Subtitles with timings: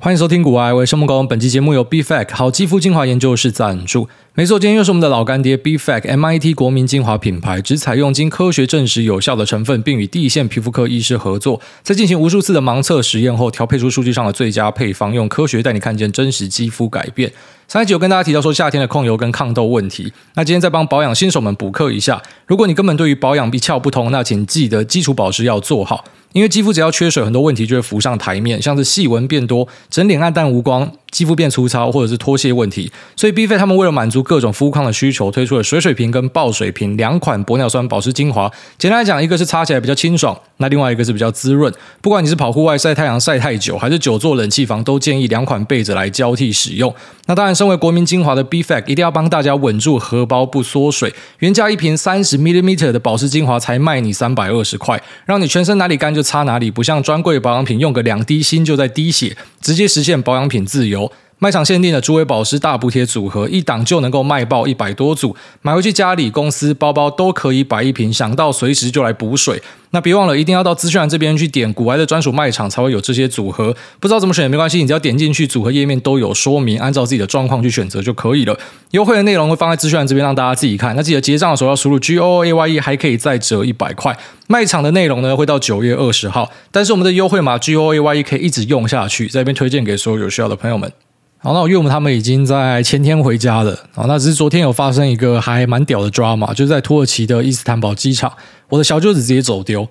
[0.00, 1.26] 欢迎收听股癌，我是孟工。
[1.26, 4.08] 本期节目由 B-Fact 好肌肤精华研究室赞助。
[4.32, 17.32] 没错，今天又是我们的老干爹 B-Fact MIT 国民精华品牌，只采用经科学证实有效的成分，并与第一线皮肤科医师合作，在进行无数次的盲测实验后，调配出数据上的最佳配方，用科学带你看见真实肌肤改变。
[17.68, 22.22] 上一集有跟大家提到说夏天的控油跟抗痘问题，那今天再帮保养新手们补课一下。
[22.46, 26.02] 如果你根本对于保养一窍不通，那请记得基础保湿要做好。
[26.32, 32.90] 因为肌肤只要缺水，很多问题就会浮上台面，像是细纹变多、整脸暗淡无光、肌肤变粗糙，或者是脱屑问题。
[33.16, 38.50] 所以 B-Fact 他们为了满足各种肤况的需求，推出了水水瓶跟爆水瓶两款玻尿酸保湿精华。
[38.76, 41.72] 简单来讲，一个是擦起来比较清爽，那另外一个是比较滋润。
[42.00, 46.94] 不管你是跑户外晒太阳晒太久，还是久坐冷气房，都建议两款备着来交替使用。
[47.26, 51.12] 那当然，身为国民精华的 B f a c 一定要帮大家稳住荷包不缩水。
[51.40, 61.10] 原价一瓶三十 millimeter 的保湿精华才卖你三百二十块，让你全身哪里干就擦哪里，不像专柜保养品用个两滴心就在滴血，直接实现保养品自由。
[61.40, 69.62] 卖场限定的猪尾保湿大补贴组合，一档就能够卖爆一百多组，买回去家里、公司、包包都可以摆一瓶，想到随时就来补水。
[69.90, 73.74] 那别忘了，一定要到资讯栏这边去点股癌的专属卖场，才会有这些组合。
[74.00, 78.58] 不知道怎么选也没关系，你只要点进去，组合页面都有说明，按照自己的状况去选择就可以了。
[78.90, 80.94] 优惠的内容会放在资讯栏这边，让大家自己看。
[80.96, 84.18] 那记得结账的时候要输入 G O A Y E，还可以再折一百块。
[84.48, 90.92] 卖场的内容呢会到九月二十号，但是我们的优惠码 G O A Y E 可以一直用下去，在这边推荐给所有有需要的朋友们。
[91.40, 93.72] 好，那我岳母他们已经在前天回家了。
[93.94, 98.32] 啊，那只是昨天有发生一个还蛮屌的 drama，就是在土耳其的伊斯坦堡机场，
[98.68, 99.88] 我的小舅子直接走丢。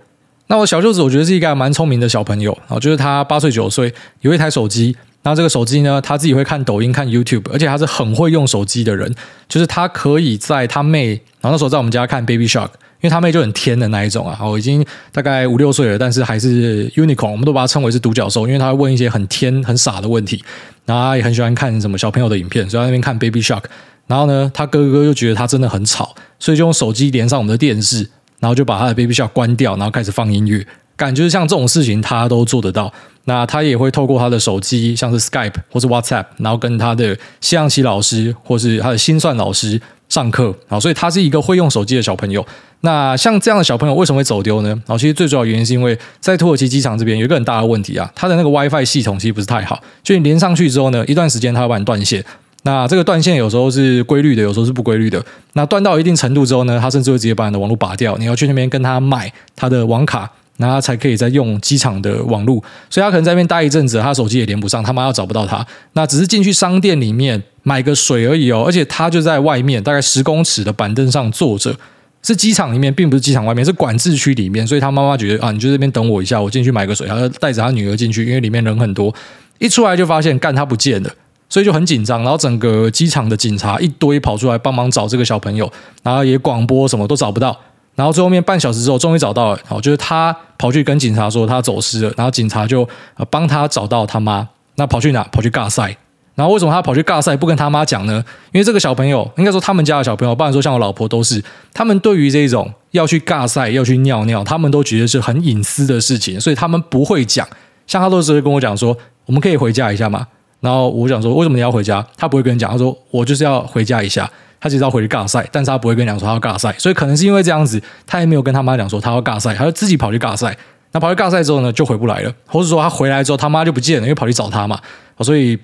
[0.47, 9.15] 那我小舅子我觉得是一个还蛮聪明的小朋友，啊，就是他八岁九岁有一台手机，那这个手机呢，他自己会看抖音、看 YouTube，而且他是很会用手机的人，
[9.47, 12.69] 就是他可以在他妹，然后那时候在我们家看 Baby Shark。
[12.99, 20.43] 因为他妹就很天的那一种啊，我已经大概五六岁了，但是还是 unicorn，我们都把它称为是独角兽，因为他会问一些很天很傻的问题，
[20.85, 23.63] 然后他也很喜欢看什么小朋友的影片，所以在那边看 Baby Shark，
[24.07, 28.09] 然后呢，他哥哥又觉得他真的很吵，所以就用手机连上我们的电视，
[28.39, 30.65] 然后就把他的 Baby Shark 关掉，然后开始放音乐，
[30.95, 32.91] 感觉像这种事情他都做得到。
[33.29, 42.45] 那他也会透过他的手机，像是 Skype 或是 WhatsApp，然后跟他的西洋棋老师或是他的心算老师上课，啊，所以他是一个会用手机的小朋友。
[42.81, 44.69] 那像这样的小朋友为什么会走丢呢？
[44.69, 52.23] 然后其实最主要原因是因为在土耳其机场这边有一个很大的问题啊，它的那个 WiFi 系统其实不是太好，就你连上去之后呢，一段时间它会把你断线。
[52.63, 55.23] 那这个断线有时候是规律的，有时候是不规律的。
[55.53, 60.29] 那断到一定程度之后呢，它甚至会直接把你的网络拔掉，你要去那边跟他买他的网卡。
[60.57, 65.65] 然后他才可以再用机场的网络，所以他可能在那边待一阵子，他手机也连不上，他妈要找不到他。
[65.93, 71.75] 那只是进去商店里面买个水而已哦，而且他就在外面大概十公尺的板凳上坐着，
[72.23, 74.65] 是机场里面，并不是机场外面，是管制区里面。
[74.65, 77.07] 所以他妈妈觉得啊，你就这边等我一下，我进去买个水。
[77.07, 79.13] 他就带着他女儿进去，因为里面人很多，
[79.59, 81.09] 一出来就发现干他不见了，
[81.47, 82.23] 所以就很紧张。
[82.23, 85.71] 然后整个机场的警察一堆跑出来帮忙找这个小朋友，
[86.03, 87.57] 然后也广播什么都找不到。
[87.97, 89.59] 然后最后面半小时之后，终于找到了。
[89.65, 92.87] 好，就是他跑去跟警察说他走失了，然后警察就
[93.31, 94.47] 帮他找到他妈。
[94.75, 95.23] 那跑去哪？
[95.31, 95.97] 跑去尬赛。
[96.35, 98.23] 然后为什么他跑去尬赛不跟他妈讲呢？
[98.51, 101.43] 因为这个小朋友，应该说他们家的小朋友，不然说像我老婆都是，
[101.73, 107.47] 他们对于这种要去尬赛、要去尿尿，他们都觉得是很隐私的事情，所以他们不会讲。
[107.87, 110.27] 像他都是会跟我讲说，我们可以回家一下吗？
[110.59, 112.05] 然后我讲说，为什么你要回家？
[112.15, 114.29] 他不会跟你讲，他说我就是要回家一下。
[114.59, 120.57] 他其实要回去尬赛，但是他不会跟你讲说他要尬赛，所以可能是因为这样子，他也没有跟他妈讲说他要尬赛，他就自己跑去尬赛。
[120.91, 124.79] 那跑去尬赛之后呢，就回不来了，或者说他回来之后他妈就不见了，因为跑去找他嘛。
[125.21, 125.57] 所以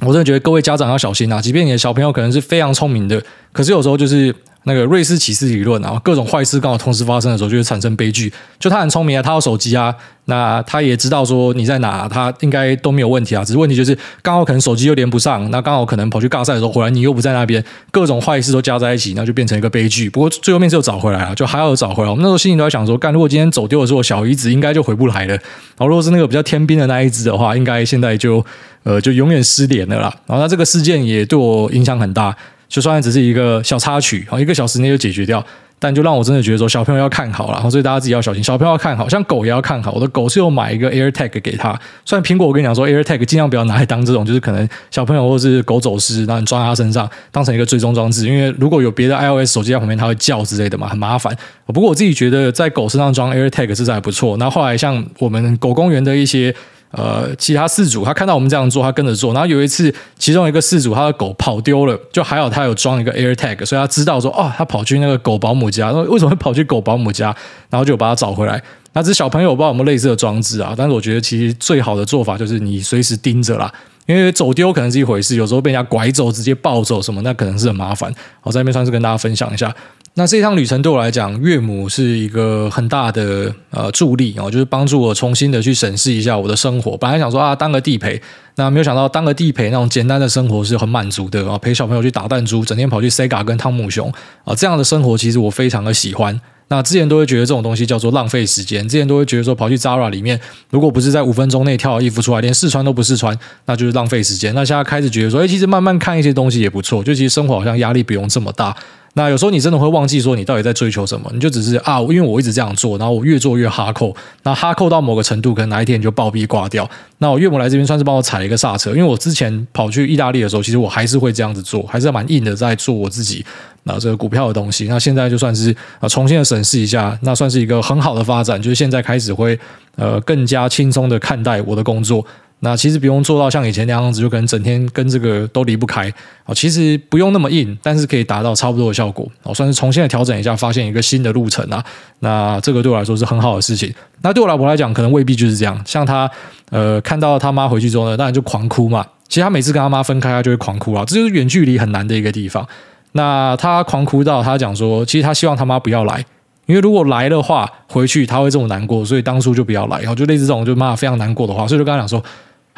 [0.00, 4.34] 我真的觉得各位家长要小心啊，即便你的小朋友可能是非常聪明的，可是有时候就是。
[4.64, 8.32] 那个瑞士起司理论啊，各种坏事刚好同时发生的时候，就会产生悲剧。
[8.58, 9.94] 就他很聪明啊，他有手机啊，
[10.26, 13.42] 那他也知道说你在哪，他应该都没有问题啊。
[13.42, 20.10] 只是问题就是刚好可能手机又连不上，那刚好可能跑去尬赛的时候，回来你又不在那边，各种坏事都加在一起，那就变成一个悲剧。
[20.10, 22.10] 不过最后面是又找回来了，就还好找回来。
[22.10, 25.32] 我们那时候心里都在想说，干，如果今天走丢的是我小姨子，应该就回不来了。
[25.32, 28.44] 然后如果是那个比较天兵的那一只的话，应该现在就
[28.82, 30.14] 呃就永远失联了啦。
[30.26, 32.36] 然后那这个事件也对我影响很大。
[32.70, 35.44] 就算只是一个小插曲，一个小时内就解决掉，
[35.80, 39.90] 但就让我真的觉得说，小朋友要看好了，然后所以大家自己要小心，小朋友要看好，像狗也要看好。
[39.90, 51.36] 我的狗是有买一个 AirTag 给他，虽然苹果我跟你讲说 AirTag 尽量不要拿来当这种，就是可能小朋友或是狗走失，然后你装在他身上当成一个追踪装置，因为如果有别的 iOS 手机在旁边，它会叫之类的嘛，很麻烦。
[51.66, 54.36] 不过我自己觉得在狗身上装 AirTag 是还不错。
[54.36, 56.54] 那后来像我们狗公园的一些。
[56.92, 59.32] 呃，其他饲主他看到我们这样做，他跟着做。
[59.32, 65.92] 然后有一次，其中一个饲主他的狗跑丢了，就还好他有装一个 AirTag，所以他知道说，哦，他跑去那个狗保姆家。
[65.92, 67.34] 那为什么会跑去狗保姆家？
[67.68, 68.60] 然后就把他找回来。
[68.92, 73.72] 那只小朋友我不知道有没有类似的装置啊，但是我觉得其实最好的做法就是你随时盯着啦，
[74.06, 78.12] 因为走丢可能是一回事，有时候被人家拐走、直接抱走什么，那可能是很麻烦。
[78.42, 79.72] 我在这边算是跟大家分享一下。
[80.14, 86.96] 那这一趟旅程对我来讲，岳母是一个很大的呃助力哦，就是帮助我重新的去审视一下我的生活。
[86.96, 88.20] 本来想说啊，当个地陪，
[88.56, 94.12] 那没有想到当个地陪那种简单的生活是很满足的啊，陪小朋友去打弹珠，整天跑去 Sega 跟汤姆熊
[94.44, 96.38] 啊，这样的生活其实我非常的喜欢。
[96.68, 100.38] 那之前都会觉得这种东西叫做浪费时间，之前都会觉得说跑去 Zara 里面，
[100.70, 103.36] 如果不是在五分钟内跳衣服出来，连试穿都不试穿，
[103.66, 104.54] 那就是浪费时间。
[104.54, 108.76] 那现在开始觉得说，哎，其实慢慢看一些东西也不错，就其实生活好像压力不用这么大。
[109.14, 114.14] 那有时候你真的会忘记说你到底在追求什么，你就只是啊，因为我一直这样做，然后我越做越哈扣，
[114.44, 116.88] 那哈扣到某个程度，可能哪一天你就暴毙挂掉。
[117.18, 123.44] 那我岳母来这边算是帮我踩了一个刹车，因为我之前跑去意大利的时候，其实我还是会这样子做，还是蛮硬的在做我自己。
[123.82, 129.58] 那这个股票的东西，那现在就算是啊重新的审视一下，那算是一个很好的发展，就是现在开始会
[129.96, 132.24] 呃更加轻松的看待我的工作。
[132.60, 136.12] 那其实不用做到像以前那样子，就可能整天跟这个都离不开
[136.44, 136.54] 啊。
[136.54, 139.26] 其实不用那么硬，但是可以达到差不多的效果。
[139.42, 141.82] 我算是重新的调整一下，发现一个新的路程啊。
[142.20, 143.92] 那这个对我来说是很好的事情。
[144.22, 145.80] 那对我老婆来讲，可能未必就是这样。
[145.86, 146.30] 像她
[146.70, 149.06] 呃看到她妈回去之后呢，当然就狂哭嘛。
[149.26, 151.04] 其实她每次跟她妈分开，她就会狂哭啊。
[151.06, 152.66] 这就是远距离很难的一个地方。
[153.12, 156.24] 那他狂哭到他讲说，其实他希望他妈不要来，
[156.66, 159.98] 因为如果来的话，回去他会这么难过，所以当初就不要来。
[159.98, 162.22] 然后就类似这种，就妈非常难过的话，所以就跟他讲说，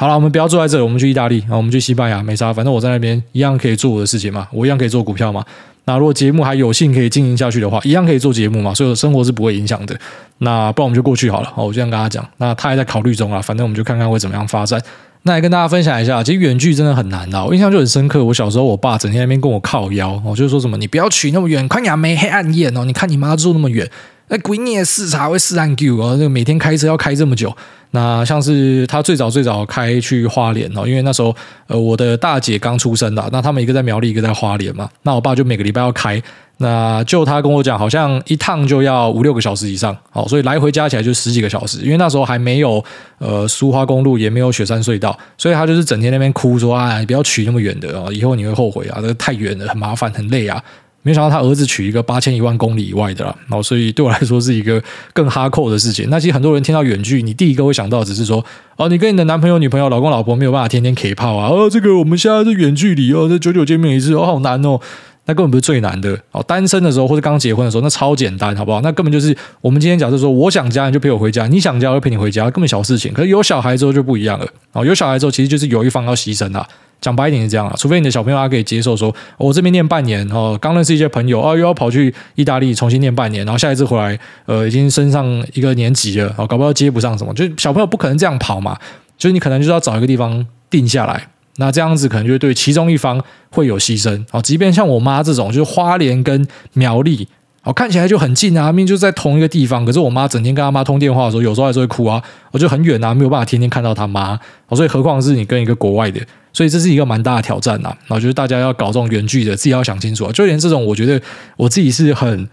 [0.03, 5.45] 好了，我们不要坐在这里，我们去意大利，然后我们去西班牙，没啥，反正我在那边一样可以做我的事情嘛，我一样可以做股票嘛。
[5.85, 9.97] 那如果节目还有幸可以经营下去的话，一样可以做节目嘛，所以生活是不会影响的。
[10.39, 12.29] 那不然我们就过去好了，好我就这样跟他讲。
[12.39, 14.83] 那他还在考虑中啊，反正我们就看看会怎么样发展。
[15.23, 17.45] 那来跟大家分享一下，其实远距真的很难的。
[17.45, 22.85] 我印象就很深刻，我小时候我爸整天那边跟我靠腰，我就说什么你不要娶那么远，看亚没黑暗夜哦。
[22.85, 23.89] 你看你妈住那么远，
[24.29, 27.55] 那鬼你也视察会视暗 Q 哦，这个每天开车要开这么久。
[27.95, 31.37] 那像是他最早最早开去花莲哦，因为那时候
[31.67, 34.89] 呃我的大姐刚出生的，那他们一个在苗栗，一个在花莲嘛。
[35.03, 36.23] 那我爸就每个礼拜要开。
[36.59, 41.81] 那就他跟我讲，好像一趟就要五六个小时以上，哦，所以来回加起来就十几个小时。
[41.81, 42.83] 因为那时候还没有
[43.19, 50.63] 呃苏花公路，也没有雪山隧道，所以他就是整天那边哭说啊，你不要取那么远的哦，以后你会后悔啊，这个太远了，很麻烦，很累啊。
[51.03, 54.83] 没想到他儿子娶一个八千一万公里以外的啦，然后所以对我来说是一个
[55.13, 56.09] 更哈扣的事情。
[56.09, 58.45] 那其实很多人听到远距，你第一个会想到只是说，
[58.77, 64.81] 哦，你跟你的男朋友、女朋友、老公、老婆没有办法天天 K 炮啊，哦，这个我们现在是远距离哦，这久久见面一次哦，好难哦。
[65.25, 68.81] 那根本不是最难的哦，单身的时候或者刚结婚的时候，那超简单，好不好？
[68.81, 73.13] 那根本就是我们今天假设说，我想家你就陪我回家，你想家我就陪你回家，根本小事情。
[73.13, 76.67] 可是有小孩之后就不一样了哦，有小孩之后其实就是有一方要牺牲啊。
[77.03, 88.79] 讲白一点是这样啊，除非你的小朋友他可以接受说，我这边念半年哦，刚认识一些朋友哦，又要跑去意大利重新念半年，然后下一次回来呃已经升上一个年级了哦，搞不好接不上什么，就小朋友不可能这样跑嘛，
[89.19, 91.29] 就是你可能就是要找一个地方定下来。
[91.57, 97.29] 那这样子可能就对其中一方会有牺牲哦，即便像我妈这种，就是花莲跟苗栗，
[97.63, 102.23] 哦，看起来就很近啊，明明就在同一个地方，可是我妈整天跟她妈通电话的时候，有时候还是会哭啊，
[102.53, 104.41] 我就很远啊，没有办法天天看到她妈，
[104.71, 106.21] 所以何况是你跟一个国外的，
[106.53, 107.89] 所以这是一个蛮大的挑战呐。
[108.07, 110.33] 然后就是大家要搞这种原剧的，自己要想清楚啊。
[110.33, 111.21] 就连这种，我觉得
[111.57, 112.49] 我自己是很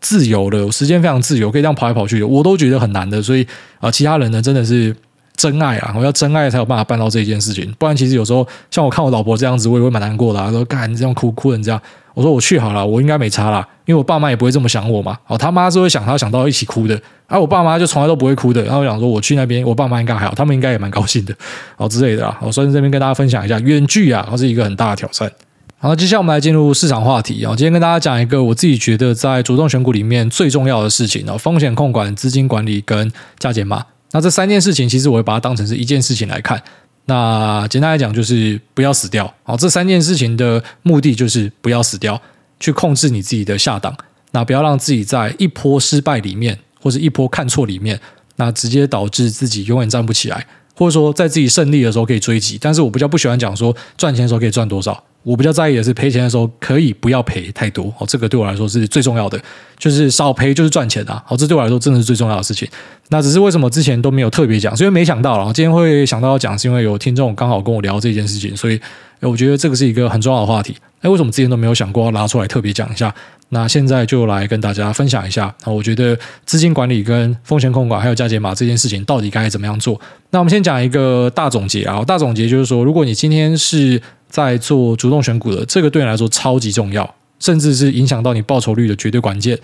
[0.00, 3.22] 自由的，时间非常自由，可以这样跑来跑去，我都觉得很难的。
[3.22, 3.46] 所以
[3.80, 4.94] 啊，其他人呢，真的是。
[5.38, 5.94] 真爱啊！
[5.96, 10.50] 我要真爱才有办法办到这件事情，不然其实有时候像我看我老婆这样子，我也会蛮难过的啊。
[10.50, 11.80] 说干你这样哭哭成这样，
[12.12, 15.16] 我说我去好了，我应该没差啦，因为我爸妈也不会这么想我嘛。
[15.28, 18.64] 哦，他妈是会想他想到一起哭的，而、啊、我爸妈就从来都不会哭的。
[18.64, 21.32] 然后我想说我去那边，我爸妈应该还好，他们应该也蛮高兴的，
[21.76, 22.36] 哦之类的啊。
[22.42, 25.30] 我所以这边跟大家分享一下远距啊，它是一个很大的挑战。
[25.78, 27.54] 好，接下来我们来进入市场话题啊。
[27.56, 33.84] 今天跟大家讲一个我自己觉得在主动选股里面最重要的事情啊，风险控管、资金管理跟价减码。
[34.10, 36.62] 那这三件事情，其实我会把它当成是一件事情来看。
[37.06, 39.32] 那简单来讲，就是不要死掉。
[39.42, 42.20] 好，这三件事情的目的就是不要死掉，
[42.60, 43.96] 去控制你自己的下档。
[44.32, 47.98] 那不要让自己在一波失败里面，或者一波看错里面，
[48.36, 50.46] 那直接导致自己永远站不起来。
[50.74, 55.02] 或者说，在自己胜利的时候可以追击，但是我比较不喜欢讲说赚钱的时候可以赚多少。
[55.22, 59.38] 我比较在意的是赔钱的时候可以不要赔太多哦，这个对我来说是最重要的，
[59.78, 61.22] 就是少赔就是赚钱啊！
[61.26, 62.66] 好，这对我来说真的是最重要的事情。
[63.10, 68.80] 那只是为什么之前都没有特别讲，是因为没想到，然后今天会想到要讲，是因为有听众刚好跟我聊这件事情，所以
[69.20, 70.76] 我觉得这个是一个很重要的话题。
[71.00, 73.14] 哎，为什么之前都没有想过要拿出来特别讲一下？
[73.50, 75.54] 那现在就来跟大家分享一下。
[75.64, 79.98] 那我觉得资金管理跟风险控管还有加解码这件事情到底该怎么样做？
[80.30, 89.58] 那我们先讲一个大总结啊，大总结就是说，如果你今天是在做主动选股的，这个对你来说超级重要甚至是影响到你报酬率的绝对关键。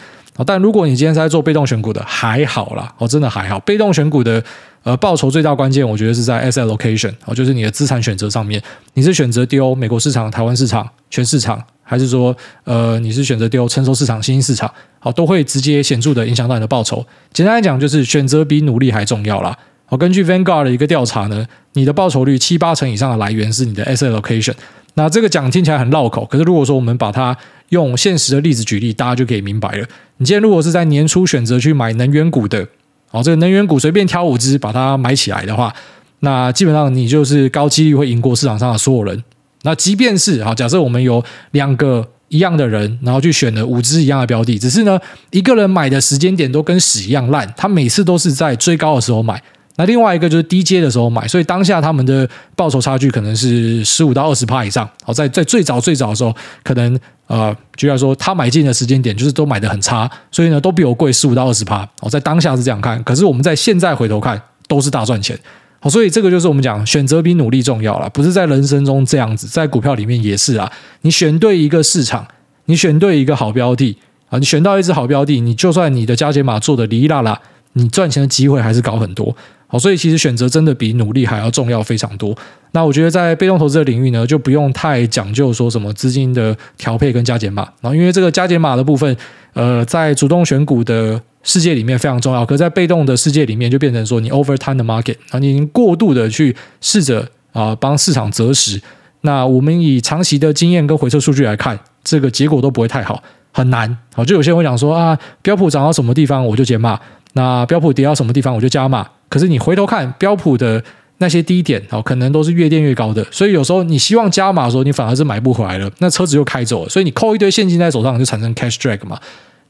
[0.45, 3.61] 但如果你今天是在做被动选股的，还好啦，哦，真的还好。
[3.61, 4.43] 被动选股的
[4.83, 8.61] 呃报酬最大关键，我觉得是在 S L location，哦，就是你的资产选择上面，
[8.95, 14.69] 你是选择丢美国市场、台湾市场、全市场，还是说呃你是选择丢成熟市场、新兴市场，
[14.99, 17.07] 好，都会直接显著的影响到你的报酬。
[17.33, 19.57] 简单来讲，就是选择比努力还重要啦。
[19.97, 24.55] 根据 Vanguard 的一个调查呢，你的报酬率七八成以上的来源是你的 asset location。
[24.95, 27.37] 那这个讲听起来很绕口，可是如果说我们把它
[27.71, 29.87] 用现实的例子举例，大家就可以明白了。
[30.19, 32.65] 你今天如果是在年初选择去买能源股的，
[33.11, 35.75] 哦，这个能源股随便挑五只把它买起来的话，
[36.21, 39.25] 那基本上你就是高几率会赢过市场上的所有人。
[39.63, 45.01] 那即便是啊，假设我们有两个一样的人，然后去选了五只一样的标的，只是呢，
[45.33, 49.43] 一个人买的时间点都跟屎一样烂，他每次都是在最高的时候买。
[49.77, 54.89] 那另外一个就是低阶的时候买，所以当下他们的报酬差距可能是十五到二十趴以上。
[55.03, 61.89] 好，在在最早最早的时候，可能呃，就要说他买进的时间点就是都买得很差，所以呢都比我贵十五到二十趴。
[62.01, 65.37] 好，在当下是这样看，可是我们在现在回头看都是大赚钱。
[65.81, 70.71] 好，所以这个就是我们讲选择比努力重要了，不是在人生中这样子，在股票里面也是啊。
[71.01, 72.27] 你选对一个市场，
[72.67, 73.99] 你选对一个好标的
[74.31, 77.41] 啊，你选到一只好标的，你就算你的加减码做的哩哩啦啦，
[77.73, 79.35] 你赚钱的机会还是高很多。
[79.75, 82.33] 好，所以其实选择真的比努力还要重要非常多。
[82.71, 87.65] 那我觉得在被动投资的领域呢，就不用太讲究说什么资金的调配跟加减码。
[87.81, 89.17] 然后因为这个加减码的部分，
[89.55, 98.81] 呃，在主动选股的世界里面非常重要，可在被动的世界里面就变成说你 overtime the market 啊，你已经过度的去试着啊帮市场择时。
[99.23, 103.99] 那我们以长期的经验跟回测数据来看，这个结果都不会太好，很难。
[104.15, 107.01] 好，就有些人会讲说啊，标普涨到什么地方我就减码，
[107.33, 109.05] 那标普跌到什么地方我就加码。
[109.35, 110.81] 可是你回头看标普的
[111.19, 119.19] 那些低点哦，可能都是越垫越高的，所以有时候你希望加码的时候，你反而是买不回来了，那车子就开走了，所以你扣一堆现金在手上就产生 cash drag 嘛。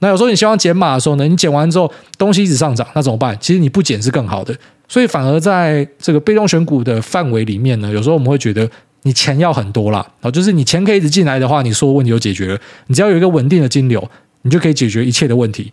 [0.01, 3.35] 那有时候你希望减码的时候呢，你减完之后东西一直上涨，那怎么办？
[3.41, 4.55] 其实你不减是更好的，
[4.87, 8.69] 所以反而在这个被动选股的范围里面呢，有时候我们会觉得
[9.05, 14.07] 你钱要很多啦，哦，就是你钱可以一直进来的话，你所有问题就解决了，你只要有一个稳定的金流，
[14.43, 15.73] 你就可以解决一切的问题。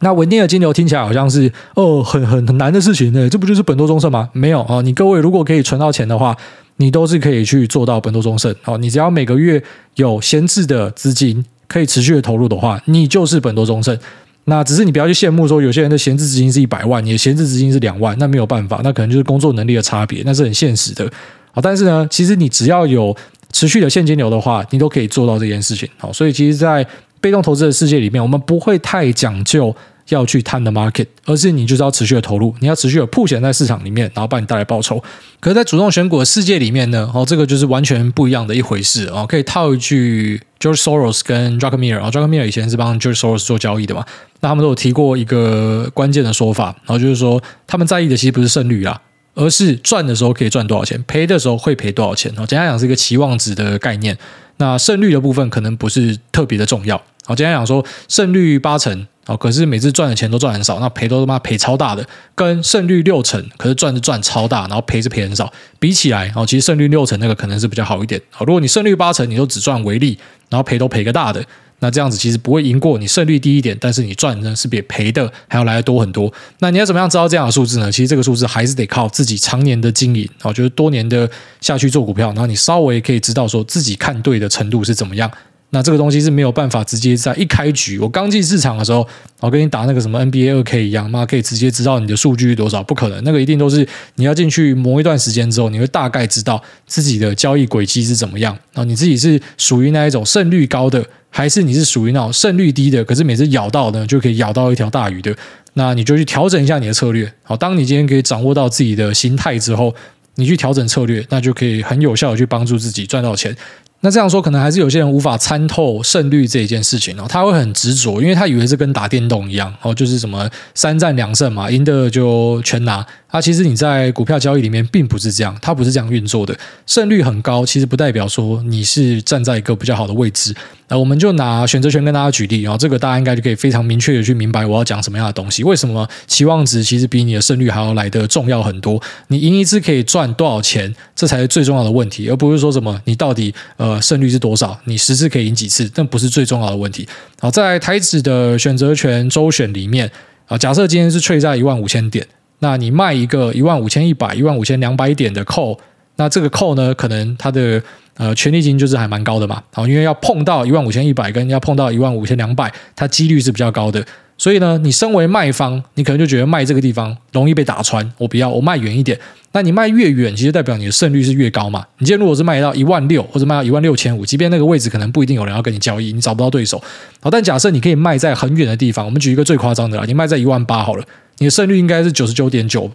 [0.00, 4.28] 那稳定的金流听起来好像是哦，很很很难的事情呢，这不就是本多终胜吗？
[4.32, 6.36] 没有啊，你各位如果可以存到钱的话，
[6.76, 8.54] 你都是可以去做到本多终胜。
[8.64, 9.62] 哦，你只要每个月
[9.96, 13.96] 有闲置的资金可以持续的投入的话，你就是本多终胜。
[14.44, 21.08] 那只是你不要去羡慕说有些人的闲置资金是一百万，你的闲置资金是两万，那没有办法，那可能就是工作能力的差别，那是很现实的。
[21.52, 23.14] 好，但是呢，其实你只要有
[23.52, 25.86] 持续的现金流的话，你都可以做到这件事情。
[25.98, 26.84] 好，所以其实，在
[27.20, 29.76] 被动投资的世界里面，我们不会太讲究。
[30.10, 35.02] 要去探的 market，而是你就是要持续的投入，你要持续的曝险在市场里面，然后帮你带来报酬。
[35.40, 39.24] 可是，在主动选股的世界里面呢，哦，这个就是完全不一样的一回事哦。
[39.28, 44.04] 可以套一句 George Soros 跟 Jack Mir，啊，Druckenmiller 以前是帮 George Soros 做交易的嘛，
[44.40, 49.00] 那他们都有提过一个关键的说法，然后就是说他们在意的其实不是胜率啊，
[49.34, 52.30] 而是赚的时候可以赚多少钱，赔的时候会赔多少钱。
[52.36, 54.18] 哦，简单讲是一个期望值的概念。
[54.58, 57.00] 那胜率的部分可能不是特别的重要。
[57.24, 59.06] 好，简单讲说胜率八成。
[59.26, 68.20] 哦，可是每次赚的钱都赚很少，那赔都他妈赔超大的，跟胜率六成，可是赚是赚超大，然后赔是赔很少，比起来，哦，其实胜率六成那个可能是比较好一点。
[68.30, 71.44] 好，如果你胜率八成，你都只赚微利，然后赔都赔个大的，
[71.80, 76.32] 那这样子其实不会赢过你胜率低一点，但是你赚呢是比赔的还要来的多很多。
[76.58, 77.92] 那你要怎么样知道这样的数字呢？
[77.92, 85.30] 其实这个数字还是得靠自己常年的经营，哦，就是多年的下去做股票，然后你稍微可以知道说自己看对的程度是怎么样。
[85.70, 89.06] 那这个东西是没有办法直接在一开局，我刚进市场的时候，
[89.38, 92.82] 我跟你打那个什么 NBA 二 K 一样，妈可以直接知道你的数据是多少？
[92.82, 93.86] 不可能，那个一定都是
[94.16, 98.52] 你要进去磨一段时间之后，你会大概知道自己的交易轨迹是怎么样。
[98.72, 103.04] 然后你自己是属于那一种胜率高的，还是你是属于那种胜率低的？
[103.04, 105.32] 可是每次咬到呢，就可以咬到一条大鱼的，
[105.74, 107.32] 那你就去调整一下你的策略。
[107.44, 109.94] 好，当你今天可以掌握到自己的心态之后，
[110.34, 113.56] 你去调整策略，那就可以很有效的去帮助自己赚到钱。
[114.02, 117.26] 那这样说，可能还是有些人无法参透胜率这一件事情哦。
[117.28, 123.06] 他会很执着，因为他以为是跟打电动一样哦，就是什么三战两胜嘛，赢的就全拿。
[123.30, 126.56] 啊，其实你在股票交易里面并不是这样，它不是这样运作的。
[126.84, 130.52] 胜率很高，其实不代表说你是站在一个比较好的位置。
[130.88, 135.62] 那我们就拿选择权跟大家举例，然后这个大家应该就可以非常明确的去明白我要讲什么样的东西。
[135.62, 139.00] 为什么期望值其实比你的胜率还要来得重要很多？
[139.28, 147.06] 你赢一次可以赚多少钱，这才是最重要的问题，而不是说什么你到底呃胜率是多少，你十次可以赢几次，这不是最重要的问题。
[147.38, 150.10] 好，在台指的选择权周选里面
[150.46, 152.26] 啊，假设今天是亏在一万五千点。
[152.60, 155.78] 那你卖一个一万五千一百、一万五千两百点的扣
[156.16, 157.82] 那这个扣呢，可能它的
[158.16, 164.04] 呃权利金就是还蛮高的嘛，好，因为要碰到一万五千一百跟要碰到一万五千两百，它几率是比较高的。
[164.40, 169.20] 所以呢，你身为卖方，你可能就觉得卖这个地方容易被打穿，我不要，我卖远一点。
[169.52, 171.84] 那你卖越远，其实代表你的胜率是越高嘛。
[171.98, 176.82] 你今天如果是卖到一万六或者卖到一万六千五，即便那个位置可能不一定有人要跟你交易，你找不到对手。
[177.20, 181.04] 好，但假设你可以卖在很远的地方，我们举一个最夸张的啦，你卖在一万八好了，
[181.36, 182.90] 你的胜率应该是九十九点九。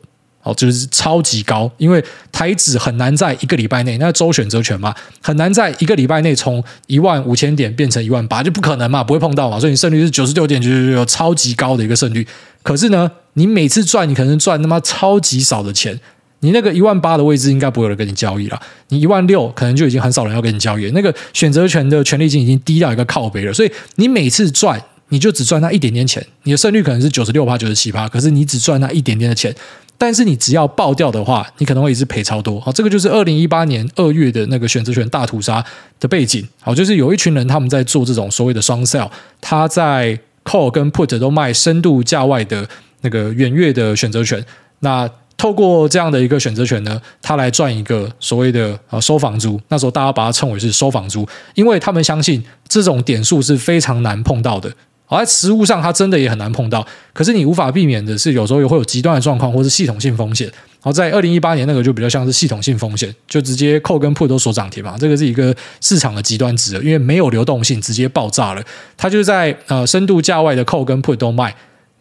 [0.45, 12.25] 哦，就是超级高，因为台指很难在一个礼拜内，那周选择权嘛，很难在一个礼拜内从一万五千点变成一万八，就不可能嘛，不会碰到嘛，所以你胜率是九十六点九九九，超级高的一个胜率。
[12.61, 15.99] 可是呢，你每次赚，你可能赚他妈超级少的钱，
[16.41, 29.55] 你那个一万八的位置应该不会有人跟你交易了，你一万六可能就已经很少人要跟你交易，那个选择权的权利金已经低到一个靠背了，所以你每次赚，你就只赚那一点点钱，你的胜率可能是九十六趴、九十七趴，可是你只赚那一点点的钱。
[29.97, 32.59] 但是你只要爆掉的话，你可能会一直赔超多。
[32.59, 35.63] 好，这个就是二零一八年二月的那个选择权大屠杀
[35.99, 36.47] 的背景。
[36.61, 39.09] 好，就是有一群人他们在做这种所谓的双 sell，
[39.39, 42.67] 他在 call 跟 put 都卖深度价外的
[43.01, 44.43] 那个远月的选择权。
[44.79, 49.59] 那透过这样的一个选择权呢，他来赚一个所谓的呃收房租。
[49.69, 54.71] 那时候大家把它称为是收房租，因为他们相信这种点数是非常难碰到的。
[55.07, 56.85] 好，在实物上，它真的也很难碰到。
[57.13, 60.51] 可是你无法避免的是，有时候也会有极端的状况，或是系统性风险。
[60.81, 64.97] 好，在二零一八年那个就比较像是系统性风险，就直接扣跟 put 都锁涨停嘛。
[64.99, 68.63] 这个是一个市场的极端值，因为没有流动性，直接爆炸了。
[68.97, 71.55] 它就在呃深度价外的扣跟 put 都卖。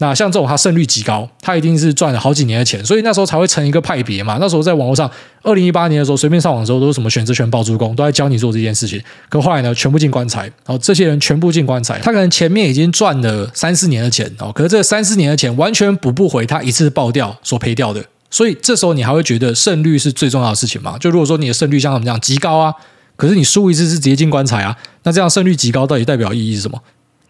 [0.04, 4.36] 那像这种，它胜率极高，它一定是赚了好几年的钱，所以那时候才会成一个派别嘛。
[4.38, 5.10] 那时候在网络上，
[5.42, 9.02] 二零一八年的时候，随便上网的时候都是什么选择权包租公，都在教你做这件事情。
[9.30, 18.04] 可后来呢，全部进棺材，然后这些人全部进棺材，他可能前面已经赚了三四年的钱哦，可是这三四年的钱完全补不回他一次爆掉所赔掉的。
[18.30, 20.98] 所以这时候你还会觉得胜率是最重要的事情吗？
[20.98, 22.74] 就如果说你的胜率像他们这样极高啊，
[23.16, 26.78] 可是你输一次是直接进棺材啊，那这样胜率极高到底代表意义是什么？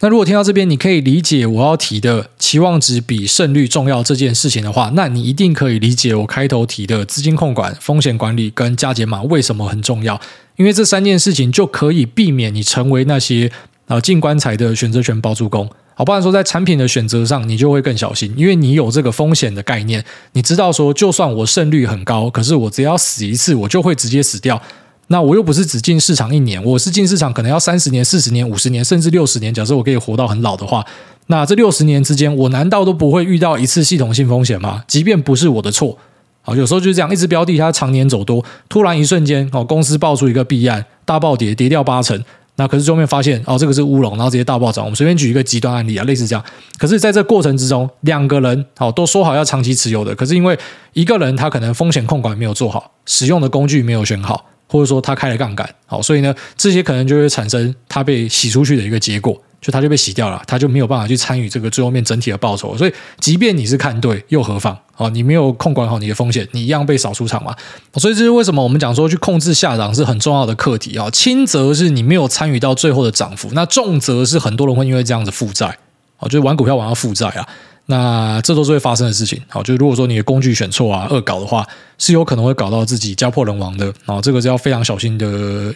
[0.01, 10.21] 那如果听到这边，你可以理解我要提的期望值比胜率重要这件事情的话，那你一定可以理解我开头提的资金控管、风险管理跟加减码为什么很重要。
[10.57, 13.51] 因为这三件事情就可以避免你成为那些
[13.87, 15.69] 啊进棺材的选择权包租公。
[15.95, 24.61] 好，不然说在产品的选择上，你就会更小心，因为你有这个风险的概念，你知道说，就算我胜率很高，可是我只要死一次，我就会直接死掉。
[25.09, 29.53] 那我又不是只进市场一年，我是进市场可能要三十年、四十年、五十年，甚至六十年。
[29.53, 30.85] 假设我可以活到很老的话，
[31.27, 34.83] 那这六十年之间，我难道都不会遇到一次系统性风险吗？
[34.89, 35.99] 即便不是我的错，
[36.41, 42.19] 好，有时候就是这样，一只标的它常年走多，突然一瞬间，哦，公司爆出一个弊案，大暴跌，跌掉八成，
[42.57, 44.85] 那可是最后面发现，哦，这个是乌龙，然后直接大暴涨。
[44.85, 46.43] 我们随便举一个极端案例啊，类似这样。
[46.79, 50.59] 可是在这过程之中，两个人，好，都说好要长期持有的，可是因为
[50.95, 54.47] 一个人他可能风险控管没有做好，使用的工具没有选好。
[54.67, 62.77] 或者说他开了杠杆，好，所以呢，这些可能就会产生他被洗出去的一个结果，就他就被洗掉了，他就没有办法去参与这个最后面整体的报酬。
[62.77, 64.77] 所以，即便你是看对，又何妨？
[64.97, 67.55] 哦，你没有控管好你的风险，你一样被扫出场嘛。
[67.97, 71.11] 所以这是为什么我们讲说去控制下涨是很重要的课题啊。
[71.11, 75.79] 轻则是你没有参与到最后的涨幅，那重则是很多人会因为这样子负债，
[76.19, 77.49] 哦，就是玩股票玩到负债啊。
[77.87, 81.67] 那这都是会发生的事情，好，就如果说你的工具选错啊，恶搞的话，
[81.99, 85.27] 是有可能会搞到自己家破人亡的，啊，这个是要非常小心的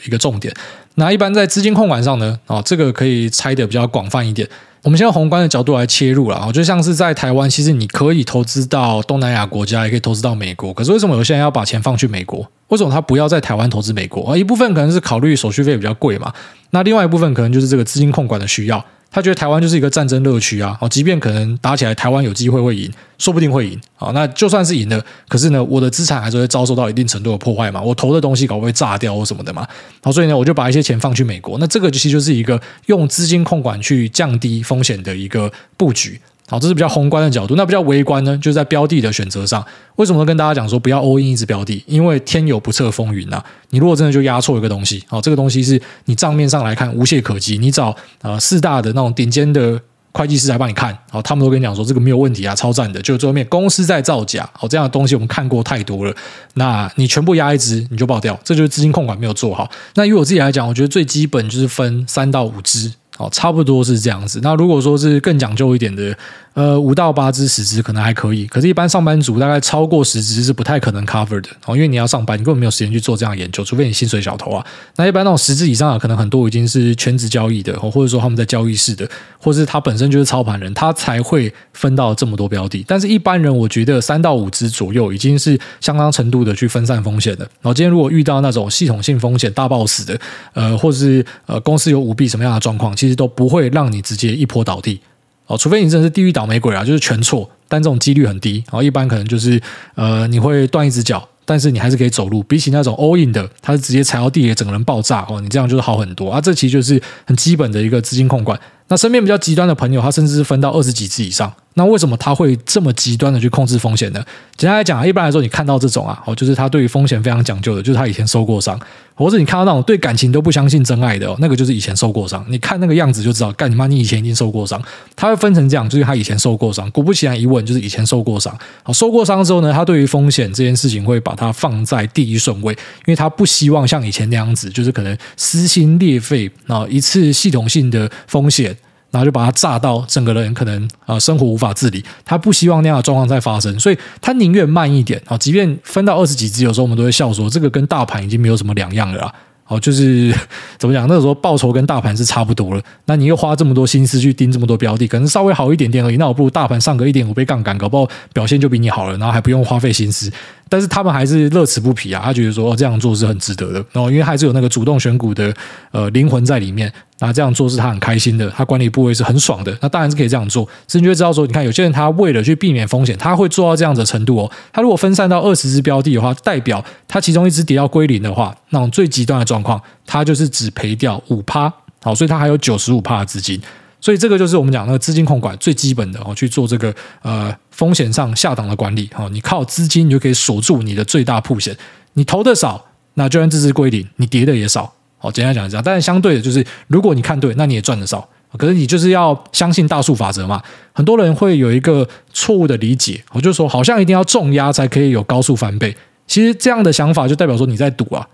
[0.07, 0.55] 一个重点。
[0.95, 4.49] 那一般在资金控管上呢，啊，这个可以拆得比较广泛一点。
[4.85, 10.73] 我们先从宏观的角度来切入了，啊，就像是在台湾，其实你可以投资到东南亚国家，也可以投资到美国。
[10.73, 12.49] 可是为什么有些人要把钱放去美国？
[12.69, 14.31] 为什么他不要在台湾投资美国？
[14.31, 16.33] 啊，一部分可能是考虑手续费比较贵嘛，
[16.71, 18.83] 那另外一部分可能就是这个资金控管的需要。
[19.11, 20.77] 他觉得台湾就是一个战争乐趣啊！
[20.81, 24.11] 哦，即便可能打起来，台湾有机会会赢，说不定会赢啊。
[24.13, 27.81] 那就算是赢了，可是呢，我的资产还是会遭受到一定程度的破坏嘛。
[27.81, 29.67] 我投的东西搞不会炸掉或什么的嘛。
[30.03, 31.59] 好，所以呢，我就把一些钱放去美国。
[31.59, 36.21] 那这个其实就是一个用资金控管去降低风险的一个布局。
[36.51, 37.55] 好，这是比较宏观的角度。
[37.57, 39.63] 那比较微观呢，就是在标的的选择上。
[39.97, 41.85] 为什么跟大家讲说不要 all in 一只标的？
[41.87, 43.43] 因为天有不测风云呐。
[43.69, 47.59] 你如果真的就压错一个东西，好，这个东西是你账面上来看无懈可击。
[47.59, 49.79] 你找呃四大的那种顶尖的
[50.13, 53.03] 会计师来帮你看，好，他们都跟你讲说这个没有问题啊，超赞的。
[53.03, 56.15] 就最后面公司在造假，好，这样的东西我们看过太多了。
[56.55, 59.71] 那你全部压一只，你就爆掉，这就是资金控管没有做好。
[59.97, 62.95] 那以我自己来讲，我觉得最基本就是分三到五只。
[63.19, 64.41] 哦，差不多是这样子。
[64.43, 66.17] 那如果说是更讲究一点的，
[66.59, 74.67] 呃五到八只十只可能还可以，可是，一般上班族大概超过十只是不太可能 cover 的哦，因为你要上班，你根本没有时间去做这样的研究，除非你薪水小偷啊。
[74.97, 79.09] 那一般那种十只以上的，可能很多已经是全职交易的，或者说他们在交易室的，
[79.41, 82.85] 或是他本身就是操盘人，他才会分到这么多标的。
[82.89, 87.45] 但是一般人，我觉得三到五只左右已经是相当程度的去分散风险的。
[87.61, 90.19] 然后今天如果遇到那种系统性风险大爆死的，
[90.55, 95.01] 呃，或者是呃公司有舞弊什么样的状况，其实都不会让你直接一波倒地
[95.49, 98.63] 哦，除非你真的是地狱倒霉鬼啊，就是全错，但这种几率很低。
[98.67, 99.61] 然后一般可能就是
[99.97, 102.43] 呃你会断一只脚，但是你还是可以走路。
[102.45, 106.41] 比起那种 all in 的，它是直接踩到地铁整个人爆炸哦，你这样就是好很多啊。
[106.41, 108.59] 这其实就是很基本的一个资金控管。
[108.89, 111.53] 那身边比较极端的朋友，他甚至是分到二十几只以上。
[111.75, 114.21] 那为什么他会这么极端的去控制风险呢？
[114.57, 118.81] 简单来讲啊，一般来说，你看到这种啊，哦，就是他对于风险非常讲究的，就是他以前受过伤，
[119.15, 122.45] 或者你看到那种对感情都不相信真爱的，哦，那个就是以前受过伤。
[122.49, 124.83] 你看那个样子就知道，干你妈，你以前一定受过伤。
[125.15, 126.91] 他会分成这样，就是他以前受过伤。
[126.91, 128.53] 果不其然，一问就是以前受过伤。
[128.83, 138.77] 好，受过伤之后呢，他对于风险这件事情会把它放在第一顺位，因为他不希望像以前那样子，就是可能撕心裂肺啊，一次系统性的风险。
[139.11, 149.35] 然后就把它炸到整个人可能啊、生活无法自理，他不希望那样的状况再发生，所以他宁愿慢一点啊，即便分到二十几只，有时候我们都会笑说这个跟大盘已经没有什么两样了啦。
[149.67, 150.35] 哦，就是
[150.79, 151.07] 怎么讲？
[151.07, 156.17] 那个时候报酬跟大盘是差不多了，那你又花这么多心思去盯这么多标的，可能稍微好一点点而已。
[156.17, 160.33] 那我不如大盘上个一点五倍杠杆，搞不好表现就比你好了，然后还不用花费心思。
[160.69, 163.85] 但是他们还是乐此不疲啊，他觉得说哦这样做是很值得的。
[163.93, 165.55] 然后因为还是有那个主动选股的
[165.91, 169.77] 呃灵魂在里面，那这样做是他很开心的，他管理部位是很爽的。
[169.81, 174.51] 那当然是可以这样做，所以你会知道说，你看有些人他为了去避免风险，他会做到这样的程度哦。
[174.73, 183.61] 他如果分散到二十只标的的话，代表他其中一只跌到归零的话，那种最极端的状况，他就是只赔掉五趴，好，所以他还有九十五趴的资金。
[184.01, 189.31] 所以这个就是我们讲那个资金控管最基本的哦，去做这个呃风险上下档的管理哦。
[189.31, 191.77] 你靠资金，你就可以锁住你的最大曝险。
[192.15, 194.93] 你投的少，那就算这支归零，你跌的也少。
[195.17, 195.81] 好，简单讲一下。
[195.81, 198.29] 但是相对的，就是如果你看对，那你也赚的少。
[198.57, 200.61] 可是你就是要相信大数法则嘛。
[200.93, 205.97] 很多人会有一个错误的理解，我就说好像一定要重压才可以有高速翻倍。
[206.27, 208.27] 其实这样的想法就代表说你在赌啊。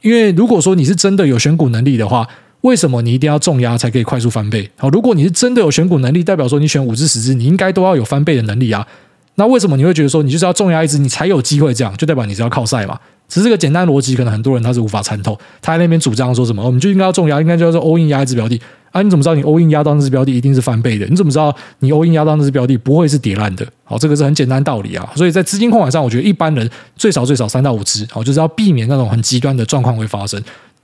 [0.00, 2.26] 因为如果说你是真的有选股能力的话。
[2.62, 4.68] 为什么你一定要重压才可以快速翻倍？
[4.76, 8.86] 好，如果你是真的有选股能力，代表说你选五只十只，你应该都要有翻倍的能力啊。
[9.34, 11.96] 那为什么你会觉得说你就是要重压一只，你才有机会这样？
[11.96, 12.98] 就代表你是要靠赛嘛？
[13.28, 15.36] 只是这个简单逻辑，可能很多人他是无法参透。
[15.60, 19.00] 他在那边主张说什么，我们就应该要重压，应该就是说 all in 压一只标的啊？
[19.00, 21.06] 你怎么知道你 all in 压到那只标的一定是翻倍的？
[21.06, 23.66] 你怎么知道你 all in 压到那只标的不会是跌烂的？
[23.84, 25.10] 好，这个是很简单道理啊。
[25.16, 30.40] 所以在资金控管上，我觉得一般人最少最少三到五只，好，就是要避免那种很极端的状况会发生。